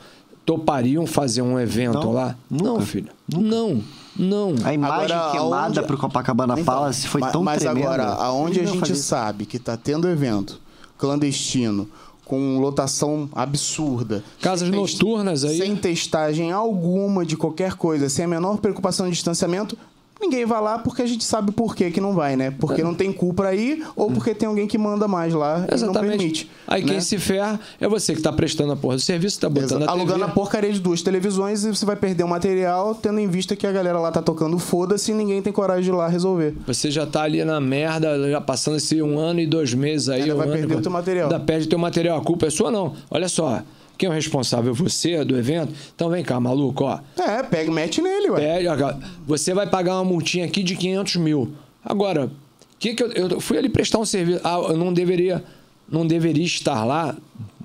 [0.50, 2.36] topariam fazer um evento não, lá?
[2.50, 3.12] Nunca, não, filho.
[3.32, 3.47] Nunca.
[3.47, 3.84] Não,
[4.18, 4.56] não.
[4.64, 7.88] A imagem agora, queimada para o Copacabana então, Palace foi tão mas tremenda.
[7.88, 10.60] Mas agora, aonde a gente sabe que está tendo evento
[10.97, 11.88] clandestino,
[12.26, 14.24] com lotação absurda.
[14.41, 15.60] Casas noturnas aí.
[15.60, 19.78] Sem testagem alguma de qualquer coisa, sem a menor preocupação de distanciamento,
[20.20, 22.52] ninguém vai lá porque a gente sabe por que, que não vai, né?
[22.52, 25.84] Porque não tem cu pra ir ou porque tem alguém que manda mais lá Exatamente.
[25.84, 26.52] e não permite.
[26.68, 26.92] Aí né?
[26.94, 29.90] quem se ferra é você que tá prestando a porra do serviço, tá botando Exato.
[29.90, 30.32] a Alugando TV.
[30.32, 33.66] a porcaria de duas televisões e você vai perder o material tendo em vista que
[33.66, 36.56] a galera lá tá tocando foda-se e ninguém tem coragem de ir lá resolver.
[36.68, 40.24] Você já tá ali na merda, já passando esse um ano e dois meses aí.
[40.24, 41.30] Ainda um vai perder ano, o teu material.
[41.32, 42.20] Ainda perde o teu material.
[42.20, 42.94] A culpa é sua não.
[43.10, 43.62] Olha só.
[44.00, 44.74] Quem é o responsável?
[44.76, 45.74] Você do evento?
[45.93, 47.02] Então vem cá, maluco, ó.
[47.18, 48.39] É, pega, mete nele, ué.
[48.39, 48.97] Pega,
[49.28, 51.54] você vai pagar uma multinha aqui de 500 mil.
[51.84, 52.32] Agora,
[52.80, 54.39] que que eu, eu fui ali prestar um serviço.
[54.41, 55.43] Ah, eu não deveria,
[55.91, 57.14] não deveria estar lá.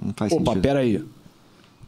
[0.02, 0.60] Não faz Opa, sentido.
[0.62, 1.04] peraí.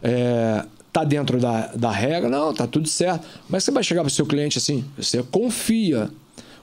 [0.01, 2.29] É, tá dentro da, da regra?
[2.29, 3.27] Não, tá tudo certo.
[3.49, 6.09] Mas você vai chegar para o seu cliente assim, você confia.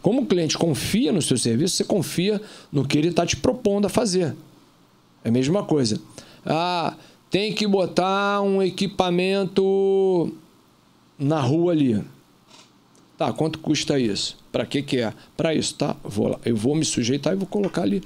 [0.02, 3.88] Como o cliente confia no seu serviço, você confia no que ele está te propondo
[3.88, 4.34] a fazer.
[5.22, 6.00] É a mesma coisa.
[6.46, 6.94] Ah,
[7.34, 10.32] tem que botar um equipamento
[11.18, 12.00] na rua ali.
[13.18, 14.38] Tá, quanto custa isso?
[14.52, 15.12] Para que que é?
[15.36, 15.96] Para isso, tá?
[16.04, 18.04] Vou lá, eu vou me sujeitar e vou colocar ali,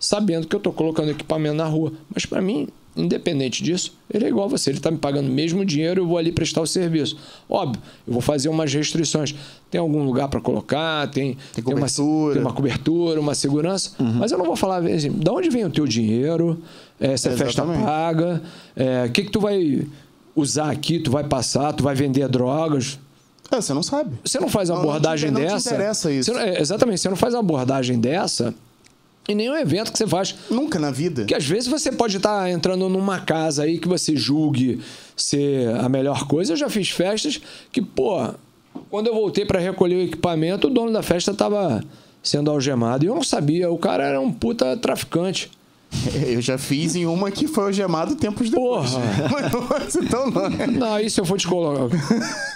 [0.00, 1.92] sabendo que eu estou colocando equipamento na rua.
[2.14, 2.66] Mas para mim,
[2.96, 4.70] independente disso, ele é igual a você.
[4.70, 7.18] Ele está me pagando o mesmo dinheiro, eu vou ali prestar o serviço.
[7.50, 9.34] Óbvio, eu vou fazer umas restrições.
[9.70, 14.14] Tem algum lugar para colocar, tem, tem, tem, uma, tem, uma, cobertura, uma segurança, uhum.
[14.14, 16.58] mas eu não vou falar assim, de onde vem o teu dinheiro,
[17.02, 18.42] é, se é festa paga,
[19.08, 19.86] o que, que tu vai
[20.34, 22.98] usar aqui, tu vai passar, tu vai vender drogas.
[23.50, 24.16] É, você não sabe.
[24.24, 25.54] Você não faz uma não, abordagem não te, dessa.
[25.54, 26.32] Não te interessa isso.
[26.32, 28.54] Você, é, exatamente, você não faz uma abordagem dessa
[29.28, 30.34] em nenhum evento que você faz.
[30.50, 31.24] Nunca na vida.
[31.24, 34.80] Que às vezes você pode estar entrando numa casa aí que você julgue
[35.16, 36.54] ser a melhor coisa.
[36.54, 37.40] Eu já fiz festas
[37.70, 38.32] que, pô,
[38.90, 41.82] Quando eu voltei para recolher o equipamento, o dono da festa estava
[42.22, 43.04] sendo algemado.
[43.04, 45.50] E eu não sabia, o cara era um puta traficante.
[46.26, 48.90] Eu já fiz em uma que foi algemado tempos depois.
[48.90, 49.02] Porra!
[49.70, 50.46] Mas, então não.
[50.46, 50.66] é.
[50.66, 51.90] Não, aí se eu for te colo-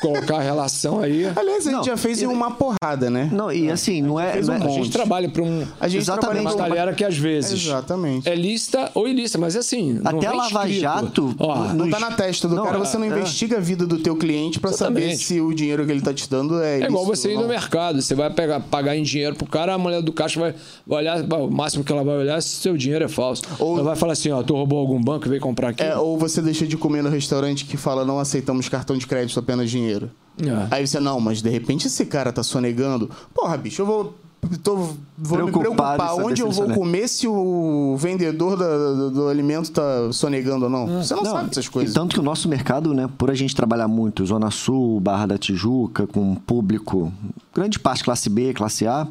[0.01, 1.26] colocar a relação aí.
[1.37, 3.28] Aliás, a gente Não, já fez em uma porrada, né?
[3.32, 4.41] Não, e assim, não é.
[4.41, 4.74] não um é- A monte.
[4.74, 6.41] gente trabalha para um, A gente Exatamente.
[6.43, 8.28] uma galera que às vezes Exatamente.
[8.28, 10.01] é lícita ou ilícita, mas assim.
[10.05, 10.80] Até a Lava escrito.
[10.80, 13.09] Jato, Ó, Não tá na testa do Não, cara, é- você não é.
[13.09, 16.28] investiga a vida do teu cliente pra saber se o dinheiro que ele tá te
[16.28, 19.47] dando é É igual você ir no mercado, você vai pegar, pagar em dinheiro pro
[19.47, 20.55] cara, a mulher do caixa vai,
[20.87, 23.25] vai olhar, o máximo que ela vai olhar é se seu dinheiro é falso.
[23.58, 25.82] Ou- Ela vai falar assim, ó, tu roubou algum banco e veio comprar aqui.
[25.82, 29.38] É, ou você deixa de comer no restaurante que fala não aceitamos cartão de crédito,
[29.38, 30.10] apenas dinheiro.
[30.40, 30.66] É.
[30.76, 33.10] Aí você, não, mas de repente esse cara tá sonegando.
[33.34, 34.14] Porra, bicho, eu vou.
[34.62, 34.76] Tô,
[35.18, 40.12] vou me preocupar onde eu vou comer se o vendedor da- do, do alimento tá
[40.12, 40.86] sonegando ou não.
[41.02, 41.90] Você não, Não, sabe dessas coisas.
[41.90, 45.26] E tanto que o nosso mercado, né, por a gente trabalhar muito, Zona Sul, Barra
[45.26, 47.12] da Tijuca, com público,
[47.52, 49.08] grande parte classe B, classe A,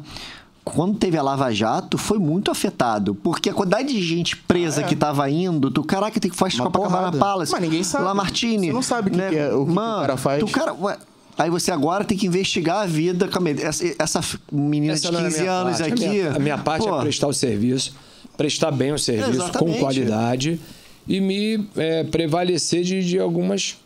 [0.66, 3.14] quando teve a Lava Jato, foi muito afetado.
[3.14, 6.58] Porque a quantidade de gente presa que tava indo, tu, caraca, tem que fazer Ah,
[6.58, 6.62] é.
[6.62, 7.18] Uma Copacabana.
[7.18, 7.52] Palace.
[7.52, 8.04] Mas ninguém sabe.
[8.04, 8.66] Lamartine.
[8.66, 9.28] Você não sabe o que né?
[9.30, 10.40] que é- o que que o cara faz.
[10.40, 10.98] Tu, cara, ué,
[11.38, 13.28] Aí você agora tem que investigar a vida.
[13.28, 15.92] Calma aí, Essa, essa menina Essa de não é a 15 minha anos parte.
[15.92, 16.04] aqui.
[16.04, 17.94] A minha, a minha parte pô, é prestar o serviço,
[18.36, 20.58] prestar bem o serviço, com qualidade
[21.06, 23.76] e me é, prevalecer de, de algumas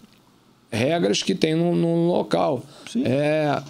[0.70, 2.62] regras que tem no, no local.
[2.90, 3.02] Sim.
[3.04, 3.60] É,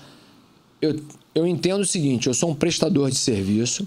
[0.83, 1.01] eu,
[1.35, 3.87] eu entendo o seguinte: eu sou um prestador de serviço,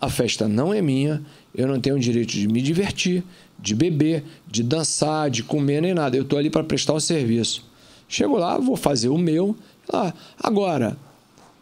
[0.00, 1.22] a festa não é minha,
[1.54, 3.22] eu não tenho o direito de me divertir,
[3.58, 6.16] de beber, de dançar, de comer nem nada.
[6.16, 7.64] Eu estou ali para prestar o serviço.
[8.08, 9.56] Chego lá, vou fazer o meu.
[9.92, 10.96] Ah, agora,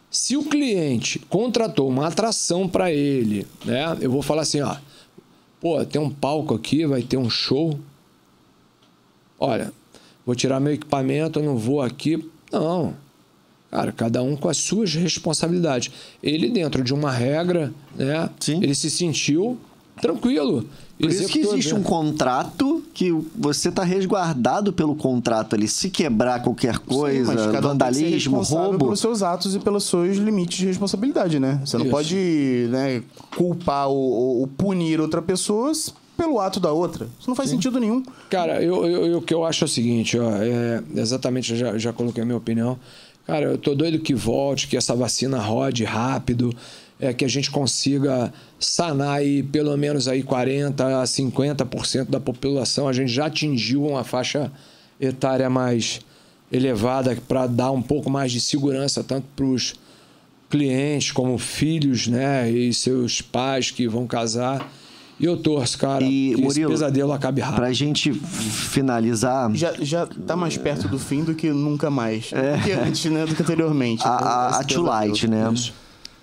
[0.09, 3.97] se o cliente contratou uma atração para ele, né?
[4.01, 4.75] Eu vou falar assim, ó,
[5.59, 7.79] pô, tem um palco aqui, vai ter um show.
[9.39, 9.71] Olha,
[10.25, 12.29] vou tirar meu equipamento, eu não vou aqui.
[12.51, 12.93] Não.
[13.71, 15.91] Cara, cada um com as suas responsabilidades.
[16.21, 18.29] Ele dentro de uma regra, né?
[18.39, 18.59] Sim.
[18.61, 19.57] Ele se sentiu
[20.01, 20.65] tranquilo.
[20.99, 25.67] Por isso que existe um contrato que você está resguardado pelo contrato ali.
[25.67, 28.85] Se quebrar qualquer coisa, Sim, um vandalismo, responsável roubo.
[28.85, 31.59] pelos seus atos e pelos seus limites de responsabilidade, né?
[31.65, 31.91] Você não Isso.
[31.91, 33.01] pode né,
[33.35, 33.95] culpar ou,
[34.41, 35.71] ou- punir outra pessoa
[36.15, 37.07] pelo ato da outra.
[37.19, 38.03] Isso não faz sentido nenhum.
[38.29, 41.57] Cara, eu, eu, eu- o que eu acho é o seguinte, ó, é, exatamente, eu
[41.57, 42.77] já, já coloquei a minha opinião.
[43.31, 46.53] Cara, eu tô doido que volte, que essa vacina rode rápido,
[46.99, 52.89] é, que a gente consiga sanar aí pelo menos aí 40% a 50% da população.
[52.89, 54.51] A gente já atingiu uma faixa
[54.99, 56.01] etária mais
[56.51, 59.75] elevada para dar um pouco mais de segurança tanto para os
[60.49, 64.69] clientes como filhos, né, e seus pais que vão casar.
[65.21, 67.57] E eu torço, cara, E, que Murilo, esse pesadelo acabe rápido.
[67.57, 72.31] Pra gente finalizar, Já, já tá mais perto do fim do que nunca mais.
[72.31, 73.23] Do que antes, né?
[73.27, 74.03] Do que anteriormente.
[74.03, 74.07] É.
[74.09, 74.83] a, a, a Too.
[74.83, 75.51] Light, né?
[75.53, 75.73] Isso.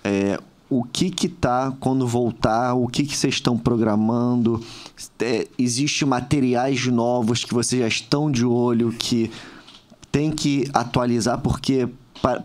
[0.02, 2.74] É, o que que tá quando voltar?
[2.74, 4.60] O que que vocês estão programando?
[5.20, 9.30] É, existe materiais novos que vocês já estão de olho que
[10.10, 11.88] tem que atualizar porque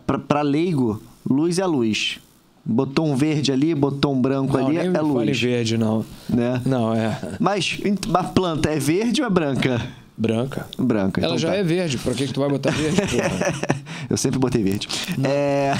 [0.06, 2.20] para leigo luz é luz.
[2.66, 5.42] Botou um verde ali, botou um branco Não, ali, nem é me fale luz.
[5.42, 6.06] verde, não.
[6.30, 6.62] Né?
[6.66, 7.78] Não, é Mas
[8.14, 9.82] a planta é verde ou é branca?
[10.18, 10.66] branca.
[10.78, 11.20] Branca.
[11.20, 11.56] Ela então já tá.
[11.56, 13.02] é verde, por que, que tu vai botar verde?
[14.10, 14.88] Eu sempre botei verde.
[15.24, 15.74] É.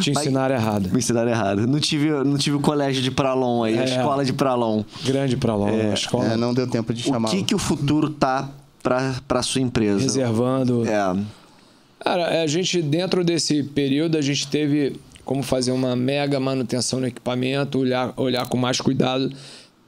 [0.00, 0.90] Te Mas- ensinaram errado.
[0.90, 1.66] Me ensinaram errado.
[1.66, 3.84] Não tive, não tive o colégio de Pralon aí, a É.
[3.84, 4.84] escola de Pralon.
[5.04, 6.32] Grande pra lá, a escola.
[6.32, 7.28] É, não deu tempo de O chamar.
[7.30, 8.48] que, que o futuro tá
[8.82, 10.00] pra, pra sua empresa?
[10.02, 10.84] Reservando.
[10.86, 11.16] É.
[12.00, 17.06] Cara, a gente, dentro desse período, a gente teve como fazer uma mega manutenção no
[17.06, 19.32] equipamento, olhar, olhar com mais cuidado,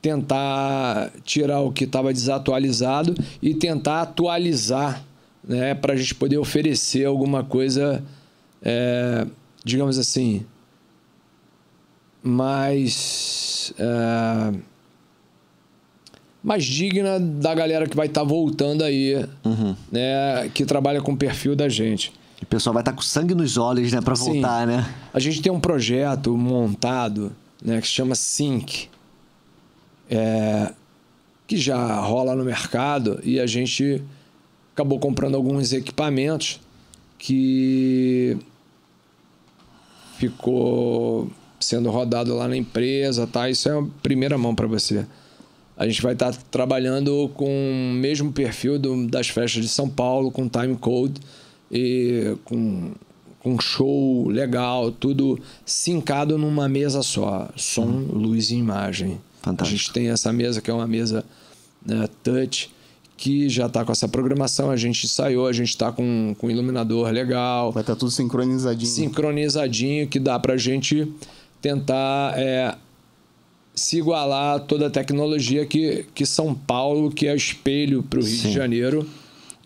[0.01, 5.03] tentar tirar o que estava desatualizado e tentar atualizar,
[5.43, 8.03] né, para a gente poder oferecer alguma coisa,
[8.63, 9.27] é,
[9.65, 10.45] digamos assim,
[12.23, 13.73] mais.
[13.79, 14.75] é,
[16.43, 19.27] mais digna da galera que vai estar voltando aí,
[19.91, 22.13] né, que trabalha com o perfil da gente.
[22.43, 24.33] O pessoal vai estar com sangue nos olhos, né, Sim.
[24.33, 24.95] voltar, né?
[25.13, 27.33] A gente tem um projeto montado
[27.63, 28.89] né, que se chama Sync,
[30.11, 30.73] é,
[31.47, 34.03] que já rola no mercado e a gente
[34.75, 36.61] acabou comprando alguns equipamentos
[37.19, 38.37] que
[40.19, 43.49] ficou sendo rodado lá na empresa, tá?
[43.49, 45.07] Isso é a primeira mão para você.
[45.77, 50.31] A gente vai estar trabalhando com o mesmo perfil do- das festas de São Paulo,
[50.31, 51.21] com time code
[51.75, 52.93] e com,
[53.41, 59.21] com show legal, tudo sincado numa mesa só, som, luz e imagem.
[59.43, 59.75] Fantástico.
[59.75, 61.25] A gente tem essa mesa que é uma mesa
[61.85, 62.73] né, touch
[63.17, 67.11] que já está com essa programação, a gente ensaiou, a gente está com, com iluminador
[67.11, 67.73] legal.
[67.73, 68.91] Vai estar tá tudo sincronizadinho.
[68.91, 71.11] Sincronizadinho, que dá para a gente
[71.61, 72.75] tentar é,
[73.75, 78.23] se igualar a toda a tecnologia que, que São Paulo, que é espelho para o
[78.23, 78.49] Rio Sim.
[78.49, 79.09] de Janeiro.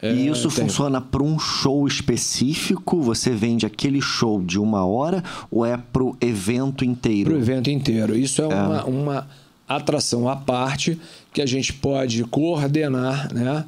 [0.00, 3.00] É, e isso funciona para um show específico?
[3.02, 7.30] Você vende aquele show de uma hora ou é para o evento inteiro?
[7.30, 8.16] Para o evento inteiro.
[8.16, 8.48] Isso é, é.
[8.48, 9.28] Uma, uma
[9.68, 10.98] atração à parte
[11.32, 13.64] que a gente pode coordenar, né?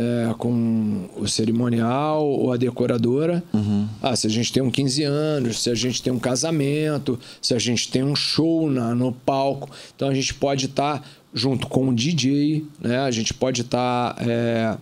[0.00, 3.42] É, com o cerimonial ou a decoradora.
[3.52, 3.88] Uhum.
[4.00, 7.52] Ah, se a gente tem um 15 anos, se a gente tem um casamento, se
[7.52, 9.68] a gente tem um show na, no palco.
[9.96, 11.04] Então a gente pode estar tá
[11.34, 13.00] junto com o DJ, né?
[13.00, 14.76] A gente pode estar tá, é,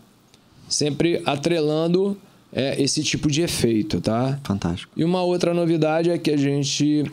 [0.69, 2.17] sempre atrelando
[2.53, 4.41] é, esse tipo de efeito, tá?
[4.45, 4.93] Fantástico.
[4.97, 7.05] E uma outra novidade é que a gente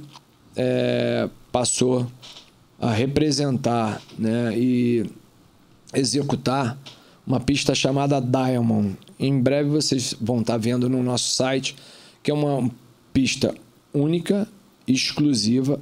[0.56, 2.08] é, passou
[2.80, 5.06] a representar né, e
[5.93, 6.78] executar
[7.26, 8.97] uma pista chamada Diamond.
[9.20, 11.76] Em breve vocês vão estar vendo no nosso site,
[12.22, 12.70] que é uma
[13.14, 13.56] pista
[13.93, 14.47] única,
[14.88, 15.80] exclusiva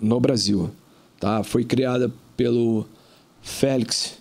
[0.00, 0.70] no Brasil.
[1.18, 1.42] Tá?
[1.42, 2.86] Foi criada pelo
[3.40, 4.18] Félix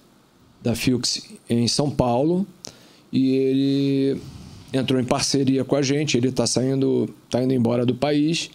[0.61, 2.47] da Fuchs em São Paulo
[3.13, 4.21] e ele
[4.73, 6.17] entrou em parceria com a gente.
[6.17, 8.49] Ele está saindo, tá indo embora do país,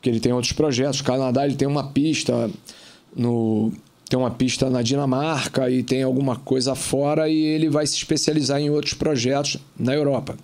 [0.00, 1.00] que ele tem outros projetos.
[1.00, 2.50] O Canadá ele tem uma pista
[3.14, 3.70] no
[4.08, 8.60] tem uma pista na Dinamarca e tem alguma coisa fora e ele vai se especializar
[8.60, 10.36] em outros projetos na Europa.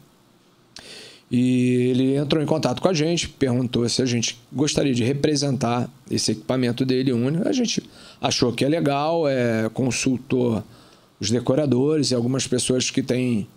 [1.31, 5.87] E ele entrou em contato com a gente, perguntou se a gente gostaria de representar
[6.11, 7.47] esse equipamento dele único.
[7.47, 7.83] A gente
[8.23, 10.65] achou que é legal, é, consultou
[11.21, 13.49] os decoradores e algumas pessoas que têm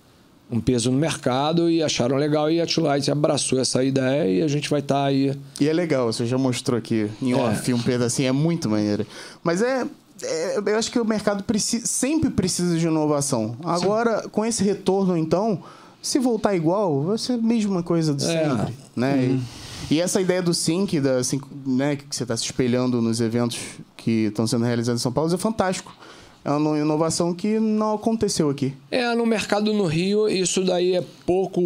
[0.52, 4.48] um peso no mercado e acharam legal e a Light abraçou essa ideia e a
[4.50, 5.34] gente vai estar tá aí.
[5.60, 7.36] E é legal, você já mostrou aqui em é.
[7.36, 9.08] off um pedacinho, é muito maneiro.
[9.42, 9.88] Mas é,
[10.22, 13.56] é, eu acho que o mercado precisa, sempre precisa de inovação.
[13.64, 14.30] Agora, Sim.
[14.30, 15.64] com esse retorno, então,
[16.02, 18.50] se voltar igual, vai ser a mesma coisa de é.
[18.50, 19.16] sempre, né?
[19.16, 19.42] Uhum.
[19.90, 21.22] E, e, essa ideia do sync, da,
[21.66, 23.58] né, que você está se espelhando nos eventos
[23.96, 25.96] que estão sendo realizados em São Paulo, é fantástico
[26.44, 28.74] é uma inovação que não aconteceu aqui.
[28.90, 31.62] É, no mercado no Rio, isso daí é pouco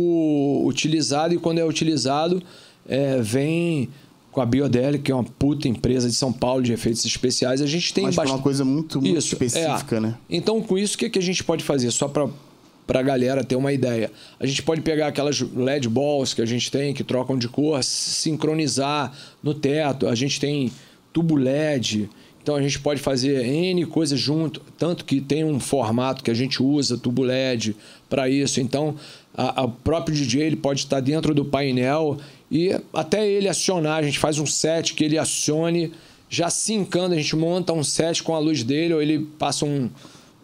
[0.65, 2.41] utilizado e quando é utilizado,
[2.87, 3.89] é, vem
[4.31, 7.61] com a Biodel, que é uma puta empresa de São Paulo de efeitos especiais.
[7.61, 8.35] A gente tem Mas bastante...
[8.35, 9.99] uma coisa muito, muito isso, específica, é.
[10.01, 10.15] né?
[10.29, 11.89] Então, com isso, o que, que a gente pode fazer?
[11.91, 12.27] Só para
[12.85, 14.11] para a galera ter uma ideia.
[14.39, 17.83] A gente pode pegar aquelas LED balls que a gente tem, que trocam de cor,
[17.83, 19.11] sincronizar
[19.41, 20.07] no teto.
[20.07, 20.71] A gente tem
[21.11, 22.09] tubo LED.
[22.45, 26.33] Então a gente pode fazer N coisas junto, tanto que tem um formato que a
[26.35, 27.75] gente usa, tubo LED,
[28.07, 28.61] para isso.
[28.61, 28.95] Então
[29.35, 32.19] o próprio DJ ele pode estar dentro do painel
[32.51, 35.91] e até ele acionar, a gente faz um set que ele acione,
[36.29, 39.89] já sincando, a gente monta um set com a luz dele, ou ele passa um,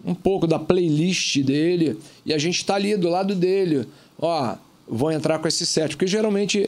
[0.03, 3.85] um pouco da playlist dele e a gente está ali do lado dele.
[4.17, 4.55] Ó,
[4.87, 6.67] vou entrar com esse set, porque geralmente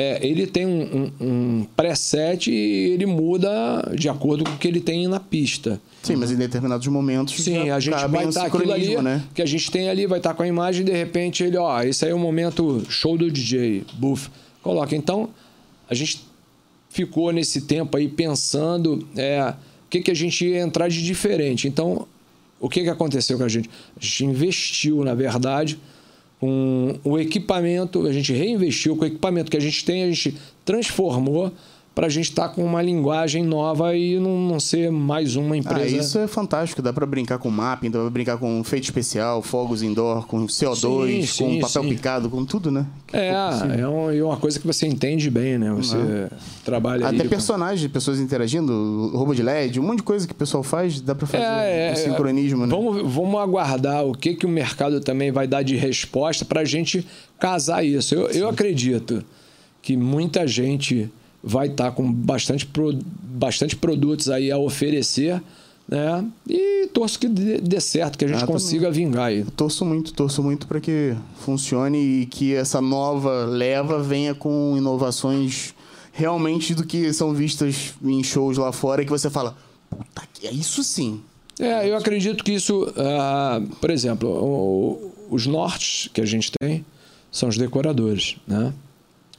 [0.00, 2.54] é, ele tem um, um, um preset e
[2.92, 5.78] ele muda de acordo com o que ele tem na pista.
[6.02, 7.34] Sim, mas em determinados momentos.
[7.34, 9.22] Sim, a gente vai estar tá aquilo ali né?
[9.34, 11.58] que a gente tem ali, vai estar tá com a imagem e de repente ele,
[11.58, 14.30] ó, esse aí é o momento show do DJ, buff.
[14.62, 14.96] Coloca.
[14.96, 15.28] Então,
[15.86, 16.24] a gente
[16.88, 19.52] ficou nesse tempo aí pensando é,
[19.84, 21.68] o que, que a gente ia entrar de diferente.
[21.68, 22.08] Então,
[22.58, 23.68] o que, que aconteceu com a gente?
[24.00, 25.78] A gente investiu, na verdade,
[26.40, 30.34] com o equipamento, a gente reinvestiu com o equipamento que a gente tem, a gente
[30.64, 31.52] transformou
[32.00, 35.54] para a gente estar tá com uma linguagem nova e não, não ser mais uma
[35.54, 35.96] empresa.
[35.96, 36.80] Ah, isso é fantástico.
[36.80, 41.26] Dá para brincar com mapping, dá para brincar com feito especial, fogos indoor, com CO2,
[41.26, 41.88] sim, com sim, papel sim.
[41.90, 42.86] picado, com tudo, né?
[43.06, 43.34] Que é,
[43.76, 45.70] é, é uma coisa que você entende bem, né?
[45.72, 46.28] Você uhum.
[46.64, 47.92] trabalha Até personagens, com...
[47.92, 51.26] pessoas interagindo, roubo de LED, um monte de coisa que o pessoal faz, dá para
[51.26, 52.74] fazer é, um é, sincronismo, né?
[52.74, 56.64] Vamos, vamos aguardar o que, que o mercado também vai dar de resposta para a
[56.64, 57.06] gente
[57.38, 58.14] casar isso.
[58.14, 59.22] Eu, eu acredito
[59.82, 61.10] que muita gente
[61.42, 65.42] vai estar tá com bastante, pro, bastante produtos aí a oferecer.
[65.88, 66.24] Né?
[66.48, 69.06] E torço que dê certo, que a gente ah, consiga também.
[69.06, 69.44] vingar aí.
[69.56, 75.74] Torço muito, torço muito para que funcione e que essa nova leva venha com inovações
[76.12, 79.56] realmente do que são vistas em shows lá fora que você fala,
[79.88, 81.20] puta, é isso sim.
[81.58, 86.84] É, eu acredito que isso, uh, por exemplo, o, os nortes que a gente tem
[87.30, 88.72] são os decoradores, né?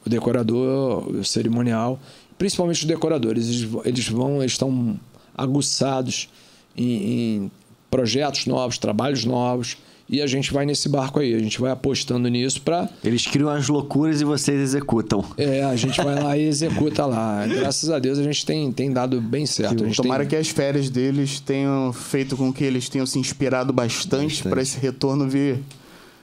[0.06, 2.00] O decorador, o cerimonial,
[2.38, 5.00] principalmente os decoradores, eles, eles vão, eles estão
[5.36, 6.30] aguçados
[6.76, 7.52] em, em
[7.90, 9.78] projetos novos, trabalhos novos.
[10.10, 12.90] E a gente vai nesse barco aí, a gente vai apostando nisso para.
[13.02, 15.24] Eles criam as loucuras e vocês executam.
[15.38, 17.48] É, a gente vai lá e executa lá.
[17.48, 19.90] Graças a Deus a gente tem, tem dado bem certo.
[19.96, 20.32] Tomara tem...
[20.32, 24.78] que as férias deles tenham feito com que eles tenham se inspirado bastante, para esse
[24.78, 25.60] retorno vir.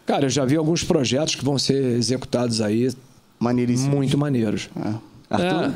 [0.05, 2.91] Cara, eu já vi alguns projetos que vão ser executados aí.
[3.39, 3.95] Maneiríssimos.
[3.95, 4.68] Muito maneiros.
[4.76, 4.95] É.
[5.30, 5.70] Arthur?
[5.70, 5.74] É,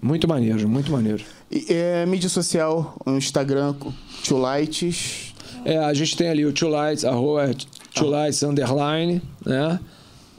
[0.00, 1.24] muito maneiros, muito maneiros.
[1.50, 3.74] E, é, mídia social, o Instagram,
[4.24, 5.34] Two Lights.
[5.64, 7.50] É, a gente tem ali o Two Lights, arroba
[7.94, 9.80] Two Lights underline, né?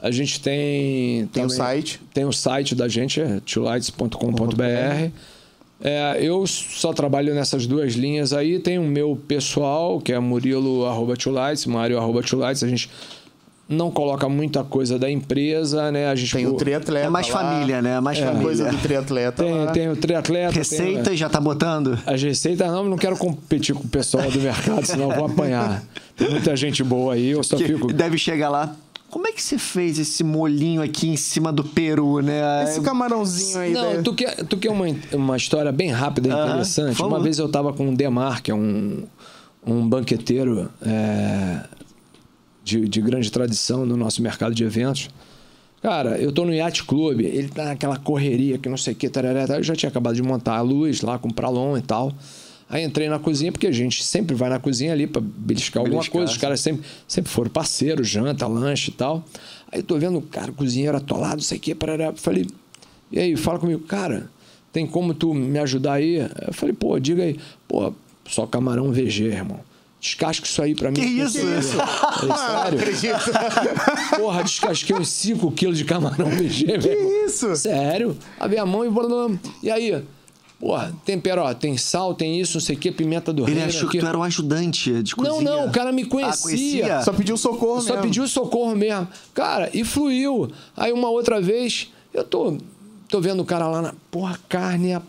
[0.00, 1.26] A gente tem.
[1.26, 2.00] Tem o site.
[2.14, 5.10] Tem o site da gente, é twolights.com.br.
[5.80, 8.58] É, eu só trabalho nessas duas linhas aí.
[8.58, 12.62] Tem o meu pessoal, que é Murilo arroba Lights, Mário arroba Lights.
[12.62, 12.88] A gente
[13.68, 16.08] não coloca muita coisa da empresa, né?
[16.08, 17.06] A gente tem o triatleta.
[17.06, 17.40] É mais lá.
[17.40, 17.96] família, né?
[17.96, 18.24] É mais é.
[18.24, 18.42] família.
[18.42, 19.44] coisa do triatleta.
[19.44, 19.72] Tem, lá.
[19.72, 20.54] tem o triatleta.
[20.54, 21.98] Receita tem, já tá botando?
[22.06, 25.82] As receitas não, não quero competir com o pessoal do mercado, senão eu vou apanhar.
[26.16, 27.92] Tem muita gente boa aí, eu só que fico.
[27.92, 28.74] Deve chegar lá.
[29.10, 32.64] Como é que você fez esse molhinho aqui em cima do peru, né?
[32.64, 33.72] Esse camarãozinho aí.
[33.72, 37.02] Não, tu quer, tu quer uma, uma história bem rápida e ah, interessante?
[37.02, 39.04] Uma vez eu tava com o Demar, que é um,
[39.66, 41.60] um banqueteiro é,
[42.68, 45.08] de, de grande tradição no nosso mercado de eventos.
[45.80, 49.08] Cara, eu tô no Yacht Club, ele tá naquela correria que não sei o que,
[49.08, 52.12] tarará, eu já tinha acabado de montar a luz lá com o Pralon e tal.
[52.68, 56.00] Aí entrei na cozinha, porque a gente sempre vai na cozinha ali para beliscar alguma
[56.00, 56.32] beliscar, coisa.
[56.32, 59.24] Os caras sempre, sempre foram parceiros, janta, lanche e tal.
[59.72, 62.12] Aí tô vendo, cara, cozinheiro atolado, não sei o que, parará.
[62.14, 62.46] Falei,
[63.10, 64.28] e aí, fala comigo, cara,
[64.70, 66.16] tem como tu me ajudar aí?
[66.46, 67.38] Eu falei, pô, diga aí.
[67.66, 67.94] Pô,
[68.28, 69.60] só camarão VG, irmão.
[70.00, 70.96] Descasca isso aí pra mim.
[70.96, 71.38] Que isso?
[71.38, 71.76] isso?
[71.76, 73.14] Falei, sério?
[74.16, 76.80] Porra, descasquei uns 5 quilos de camarão VG, velho.
[76.80, 77.56] Que isso?
[77.56, 78.16] Sério?
[78.38, 78.88] Abri a mão e...
[79.62, 80.04] E aí?
[80.60, 83.60] Porra, tempero, ó, tem sal, tem isso, não sei o que, pimenta do Ele reino.
[83.60, 83.98] Ele achou aqui.
[83.98, 85.40] que tu era um ajudante de cozinha.
[85.40, 86.34] Não, não, o cara me conhecia.
[86.34, 87.02] Ah, conhecia?
[87.02, 88.02] Só pediu socorro Só mesmo.
[88.02, 89.06] pediu socorro mesmo.
[89.32, 90.50] Cara, e fluiu.
[90.76, 92.58] Aí uma outra vez, eu tô,
[93.08, 93.94] tô vendo o cara lá na...
[94.10, 95.00] Porra, carne,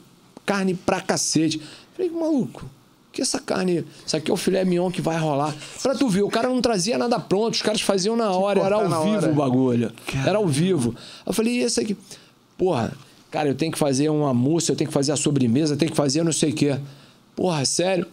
[0.46, 1.60] carne pra cacete.
[1.96, 2.70] Falei, maluco,
[3.12, 3.86] que essa carne...
[4.06, 5.56] Isso aqui é o filé mignon que vai rolar.
[5.82, 8.76] Pra tu ver, o cara não trazia nada pronto, os caras faziam na hora, era
[8.76, 9.32] ao vivo hora.
[9.32, 9.92] o bagulho.
[10.26, 10.96] Era ao vivo.
[11.26, 11.98] Eu falei, e esse aqui?
[12.58, 12.94] Porra...
[13.32, 15.92] Cara, eu tenho que fazer uma mousse, eu tenho que fazer a sobremesa, eu tenho
[15.92, 16.80] que fazer não sei o quê.
[17.36, 18.08] Porra, sério?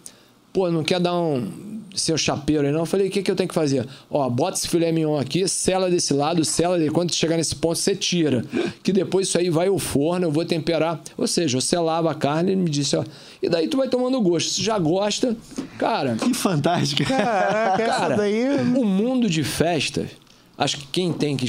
[0.53, 2.81] Pô, não quer dar um seu chapeiro aí não?
[2.81, 3.87] Eu falei, o que, que eu tenho que fazer?
[4.11, 6.91] Ó, bota esse filé mignon aqui, sela desse lado, sela dele.
[6.91, 8.45] Quando chegar nesse ponto, você tira.
[8.83, 11.01] Que depois isso aí vai ao forno, eu vou temperar.
[11.17, 13.05] Ou seja, eu selava a carne e me disse, ó.
[13.43, 14.51] E daí tu vai tomando gosto.
[14.51, 15.37] Se já gosta,
[15.79, 16.17] cara.
[16.17, 17.05] Que fantástico.
[17.05, 18.45] Caraca, cara, daí...
[18.77, 20.09] o mundo de festas,
[20.57, 21.47] acho que quem tem que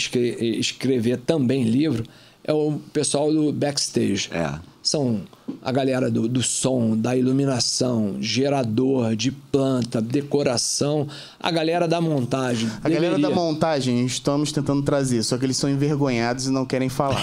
[0.60, 2.04] escrever também livro
[2.44, 4.30] é o pessoal do backstage.
[4.32, 4.60] É.
[4.88, 5.24] São
[5.62, 12.70] a galera do, do som, da iluminação, gerador, de planta, decoração, a galera da montagem.
[12.82, 13.10] A Deveria.
[13.10, 17.22] galera da montagem, estamos tentando trazer, só que eles são envergonhados e não querem falar.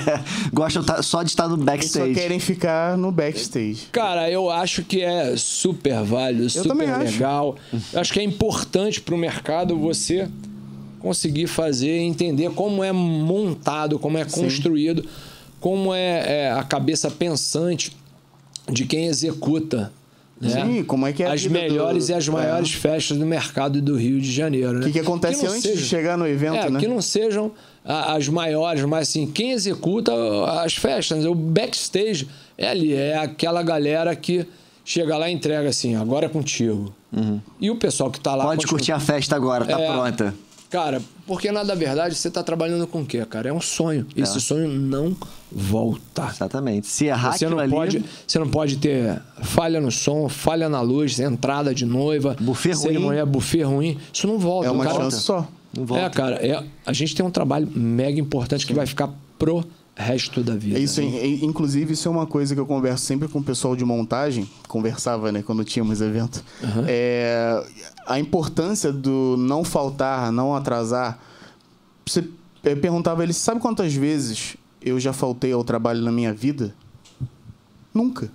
[0.54, 2.06] Gostam só de estar no backstage.
[2.06, 3.88] Eles só querem ficar no backstage.
[3.92, 7.58] Cara, eu acho que é super válido, super legal.
[7.74, 7.94] Acho.
[7.94, 10.30] Eu acho que é importante para o mercado você
[10.98, 15.31] conseguir fazer, entender como é montado, como é construído, Sim.
[15.62, 17.96] Como é, é, a cabeça pensante
[18.68, 19.92] de quem executa.
[20.40, 20.50] Né?
[20.50, 22.10] Sim, como é que é As melhores do...
[22.10, 22.78] e as maiores é.
[22.78, 24.72] festas do mercado do Rio de Janeiro.
[24.72, 24.86] O né?
[24.86, 25.76] que, que acontece que antes seja...
[25.76, 26.80] de chegar no evento, é, né?
[26.80, 27.52] Que não sejam
[27.84, 30.12] as maiores, mas assim, quem executa
[30.62, 34.44] as festas, o backstage é ali, é aquela galera que
[34.84, 36.92] chega lá e entrega assim, agora é contigo.
[37.12, 37.40] Uhum.
[37.60, 38.44] E o pessoal que está lá...
[38.44, 38.78] Pode continua...
[38.78, 40.34] curtir a festa agora, tá é, pronta.
[40.72, 43.50] Cara, porque na verdade você está trabalhando com o quê, cara?
[43.50, 44.06] É um sonho.
[44.16, 44.22] É.
[44.22, 45.14] Esse sonho não
[45.50, 46.26] volta.
[46.30, 46.86] Exatamente.
[46.86, 47.70] Se errar você não ali...
[47.70, 52.74] pode, Você não pode ter falha no som, falha na luz, entrada de noiva, buffet
[52.74, 53.32] cerimônia, ruim.
[53.32, 53.98] buffet ruim.
[54.10, 54.68] Isso não volta.
[54.68, 55.46] É uma cara, chance só.
[55.76, 56.06] Não volta.
[56.06, 56.36] É, cara.
[56.36, 58.68] É, a gente tem um trabalho mega importante Sim.
[58.68, 59.62] que vai ficar pro
[59.94, 60.78] resto da vida.
[60.78, 61.26] Isso, né?
[61.42, 65.30] inclusive, isso é uma coisa que eu converso sempre com o pessoal de montagem, conversava,
[65.30, 66.42] né, quando tínhamos evento.
[66.62, 66.84] Uhum.
[66.88, 67.62] É,
[68.06, 71.18] a importância do não faltar, não atrasar.
[72.06, 72.28] Você
[72.64, 76.74] eu perguntava ele, sabe quantas vezes eu já faltei ao trabalho na minha vida?
[77.92, 78.30] Nunca.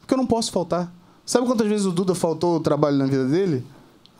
[0.00, 0.92] Porque eu não posso faltar.
[1.24, 3.64] Sabe quantas vezes o Duda faltou ao trabalho na vida dele?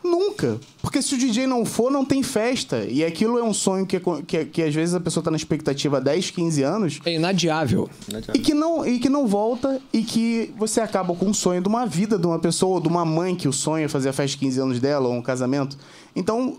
[0.09, 0.59] Nunca.
[0.81, 2.85] Porque se o DJ não for, não tem festa.
[2.85, 5.97] E aquilo é um sonho que, que, que às vezes a pessoa está na expectativa
[5.97, 6.99] há 10, 15 anos.
[7.05, 7.89] É inadiável.
[8.33, 11.67] E que, não, e que não volta e que você acaba com o sonho de
[11.67, 14.13] uma vida de uma pessoa, ou de uma mãe que o sonha é fazer a
[14.13, 15.77] festa de 15 anos dela, ou um casamento.
[16.15, 16.57] Então,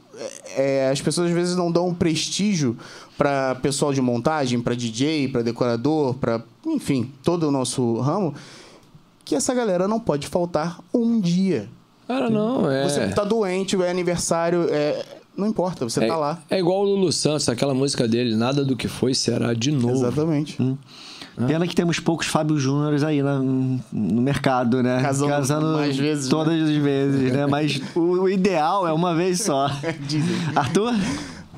[0.56, 2.76] é, as pessoas às vezes não dão prestígio
[3.18, 8.34] para pessoal de montagem, para DJ, para decorador, para, enfim, todo o nosso ramo,
[9.24, 11.68] que essa galera não pode faltar um dia
[12.10, 12.82] Cara, não, é.
[12.82, 15.00] Você tá doente, é aniversário, é...
[15.36, 16.42] não importa, você é, tá lá.
[16.50, 19.94] É igual o Lulu Santos, aquela música dele, nada do que foi será de novo.
[19.94, 20.60] Exatamente.
[20.60, 20.76] Hum.
[21.46, 25.00] Pena que temos poucos Fábio Júniores aí na, no mercado, né?
[25.00, 26.64] Casando Casando mais vezes, todas né?
[26.64, 27.46] as vezes, né?
[27.46, 29.70] Mas o, o ideal é uma vez só.
[30.08, 30.36] Dizem.
[30.56, 30.92] Arthur?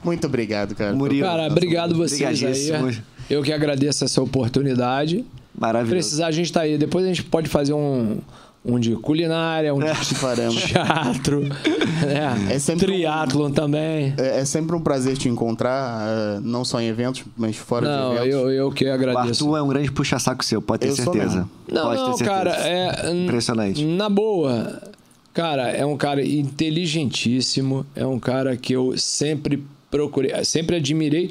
[0.04, 0.94] Muito obrigado, cara.
[0.94, 1.26] Murilo.
[1.26, 3.02] Cara, obrigado vocês aí.
[3.30, 5.24] Eu que agradeço essa oportunidade.
[5.58, 5.96] Maravilhoso.
[5.96, 6.76] Precisar, a gente tá aí.
[6.76, 8.18] Depois a gente pode fazer um,
[8.64, 10.62] um de culinária, um de Faremos.
[10.62, 11.40] teatro,
[12.06, 12.48] né?
[12.54, 14.14] É sempre triatlon também.
[14.16, 18.10] É, é sempre um prazer te encontrar, eh, não só em eventos, mas fora Não,
[18.10, 18.34] de eventos.
[18.34, 19.44] eu, eu que O agradeço.
[19.44, 21.48] Arthur é um grande puxa-saco seu, pode ter Eu certeza.
[21.70, 22.30] Não, pode não, ter certeza.
[22.30, 23.10] cara, é.
[23.12, 23.84] Impressionante.
[23.84, 24.80] Na boa,
[25.34, 31.30] cara, é um cara inteligentíssimo, é um cara que eu sempre procurei, sempre admirei,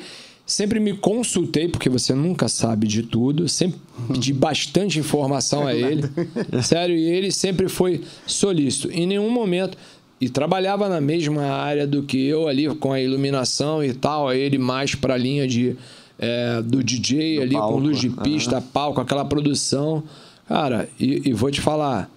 [0.52, 3.80] sempre me consultei, porque você nunca sabe de tudo, sempre
[4.12, 6.04] pedi bastante informação a ele.
[6.62, 8.92] Sério, e ele sempre foi solícito.
[8.92, 9.78] Em nenhum momento.
[10.20, 14.60] E trabalhava na mesma área do que eu ali, com a iluminação e tal, ele
[14.60, 15.76] mais pra linha de.
[16.20, 20.04] é, do DJ Do ali, palco, com luz de pista, palco, aquela produção.
[20.48, 22.08] Cara, e, e vou te falar,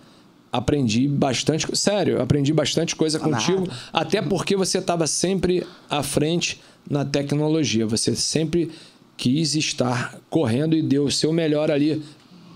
[0.53, 7.05] aprendi bastante, sério, aprendi bastante coisa contigo, até porque você estava sempre à frente na
[7.05, 8.71] tecnologia, você sempre
[9.17, 12.03] quis estar correndo e deu o seu melhor ali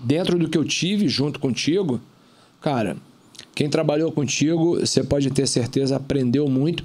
[0.03, 1.99] dentro do que eu tive junto contigo.
[2.61, 2.97] Cara,
[3.55, 6.83] quem trabalhou contigo, você pode ter certeza, aprendeu muito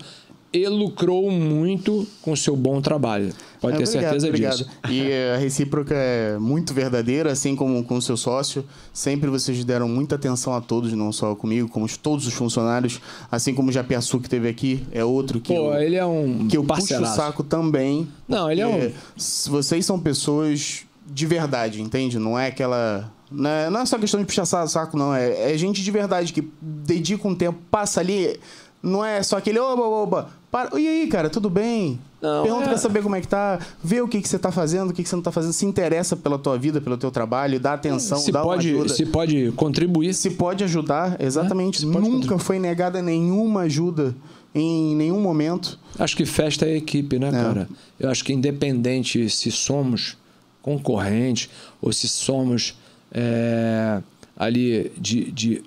[0.52, 3.32] e lucrou muito com seu bom trabalho.
[3.64, 4.56] Pode É, ter obrigado, certeza obrigado.
[4.56, 4.70] disso.
[4.90, 8.64] E a recíproca é muito verdadeira, assim como com o seu sócio.
[8.92, 13.00] Sempre vocês deram muita atenção a todos, não só comigo, como os- todos os funcionários.
[13.30, 16.46] Assim como o Japiaçu que teve aqui, é outro que Pô, eu, ele é um
[16.48, 18.06] que eu puxo o saco também.
[18.28, 18.92] Não, ele é um...
[19.16, 22.18] Vocês são pessoas de verdade, entende?
[22.18, 23.12] Não é aquela.
[23.30, 25.14] Não é, não é só questão de puxar sa- saco, não.
[25.14, 28.38] É, é gente de verdade que dedica um tempo, passa ali.
[28.82, 30.28] Não é só aquele oba, oba.
[30.50, 30.78] Para.
[30.78, 31.98] E aí, cara, tudo bem?
[32.24, 34.50] Não, Pergunta é- pra saber como é que tá, vê o que, que você tá
[34.50, 37.10] fazendo, o que, que você não tá fazendo, se interessa pela tua vida, pelo teu
[37.10, 38.94] trabalho, dá atenção, se dá pode, uma ajuda.
[38.94, 40.14] se pode contribuir.
[40.14, 41.80] Se pode ajudar, exatamente.
[41.80, 44.14] se pode Nunca foi negada nenhuma ajuda
[44.54, 45.78] em nenhum momento.
[45.98, 47.30] Acho que festa é equipe, né, É.
[47.32, 47.68] cara?
[48.00, 50.16] Eu acho que independente se somos
[50.62, 51.50] concorrentes
[51.82, 52.74] ou se somos
[53.12, 54.00] é,
[54.36, 55.62] ali de, de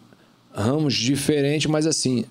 [0.53, 2.25] ramos diferentes, mas assim,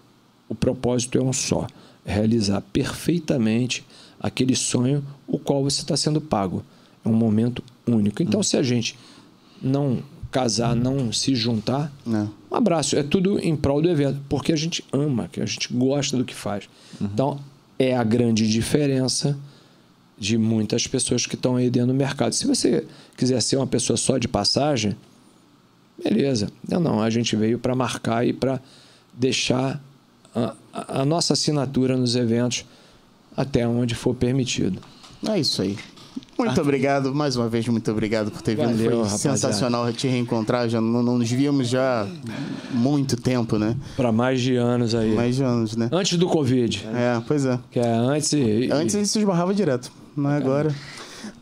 [0.49, 1.67] o propósito é um só:
[2.05, 3.85] realizar perfeitamente
[4.27, 6.63] aquele sonho o qual você está sendo pago.
[7.05, 8.23] É um momento único.
[8.23, 8.99] Então, se a gente
[9.63, 12.29] não casar, não se juntar, Né?
[12.51, 12.97] um abraço.
[12.97, 16.25] É tudo em prol do evento, porque a gente ama, que a gente gosta do
[16.25, 16.69] que faz.
[17.01, 17.39] Então,
[17.79, 19.39] é a grande diferença
[20.19, 22.33] de muitas pessoas que estão aí dentro do mercado.
[22.35, 22.87] Se você
[23.17, 24.97] quiser ser uma pessoa só de passagem,
[26.03, 26.49] beleza.
[26.69, 27.01] Não, não.
[27.01, 28.61] A gente veio para marcar e para
[29.15, 29.83] deixar
[30.35, 32.65] a- a nossa assinatura nos eventos
[33.37, 34.81] até onde for permitido.
[35.29, 35.77] É isso aí.
[36.39, 38.67] Muito obrigado, mais uma vez, muito obrigado por ter vindo.
[38.67, 39.37] Valeu, Foi rapaziada.
[39.39, 40.69] sensacional te reencontrar.
[40.69, 43.75] Já não, não nos víamos já há muito tempo, né?
[43.97, 45.15] Para mais de anos aí.
[45.15, 45.89] Mais de anos, né?
[45.91, 46.87] Antes do Covid.
[46.95, 47.59] É, pois é.
[47.71, 48.69] Que é antes e.
[48.71, 50.75] Antes a gente se esbarrava direto, não é agora.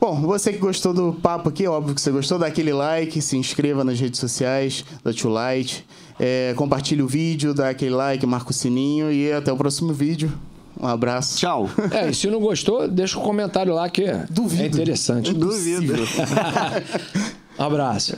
[0.01, 3.37] Bom, você que gostou do papo aqui, óbvio que você gostou, dá aquele like, se
[3.37, 5.85] inscreva nas redes sociais da Too Light,
[6.21, 10.33] é, compartilhe o vídeo, dá aquele like, marca o sininho e até o próximo vídeo.
[10.81, 11.39] Um abraço.
[11.39, 11.71] Tchau.
[11.91, 14.65] É, e se não gostou, deixa um comentário lá que é Duvido.
[14.77, 15.33] interessante.
[15.33, 15.95] Duvido.
[17.59, 18.17] Um abraço.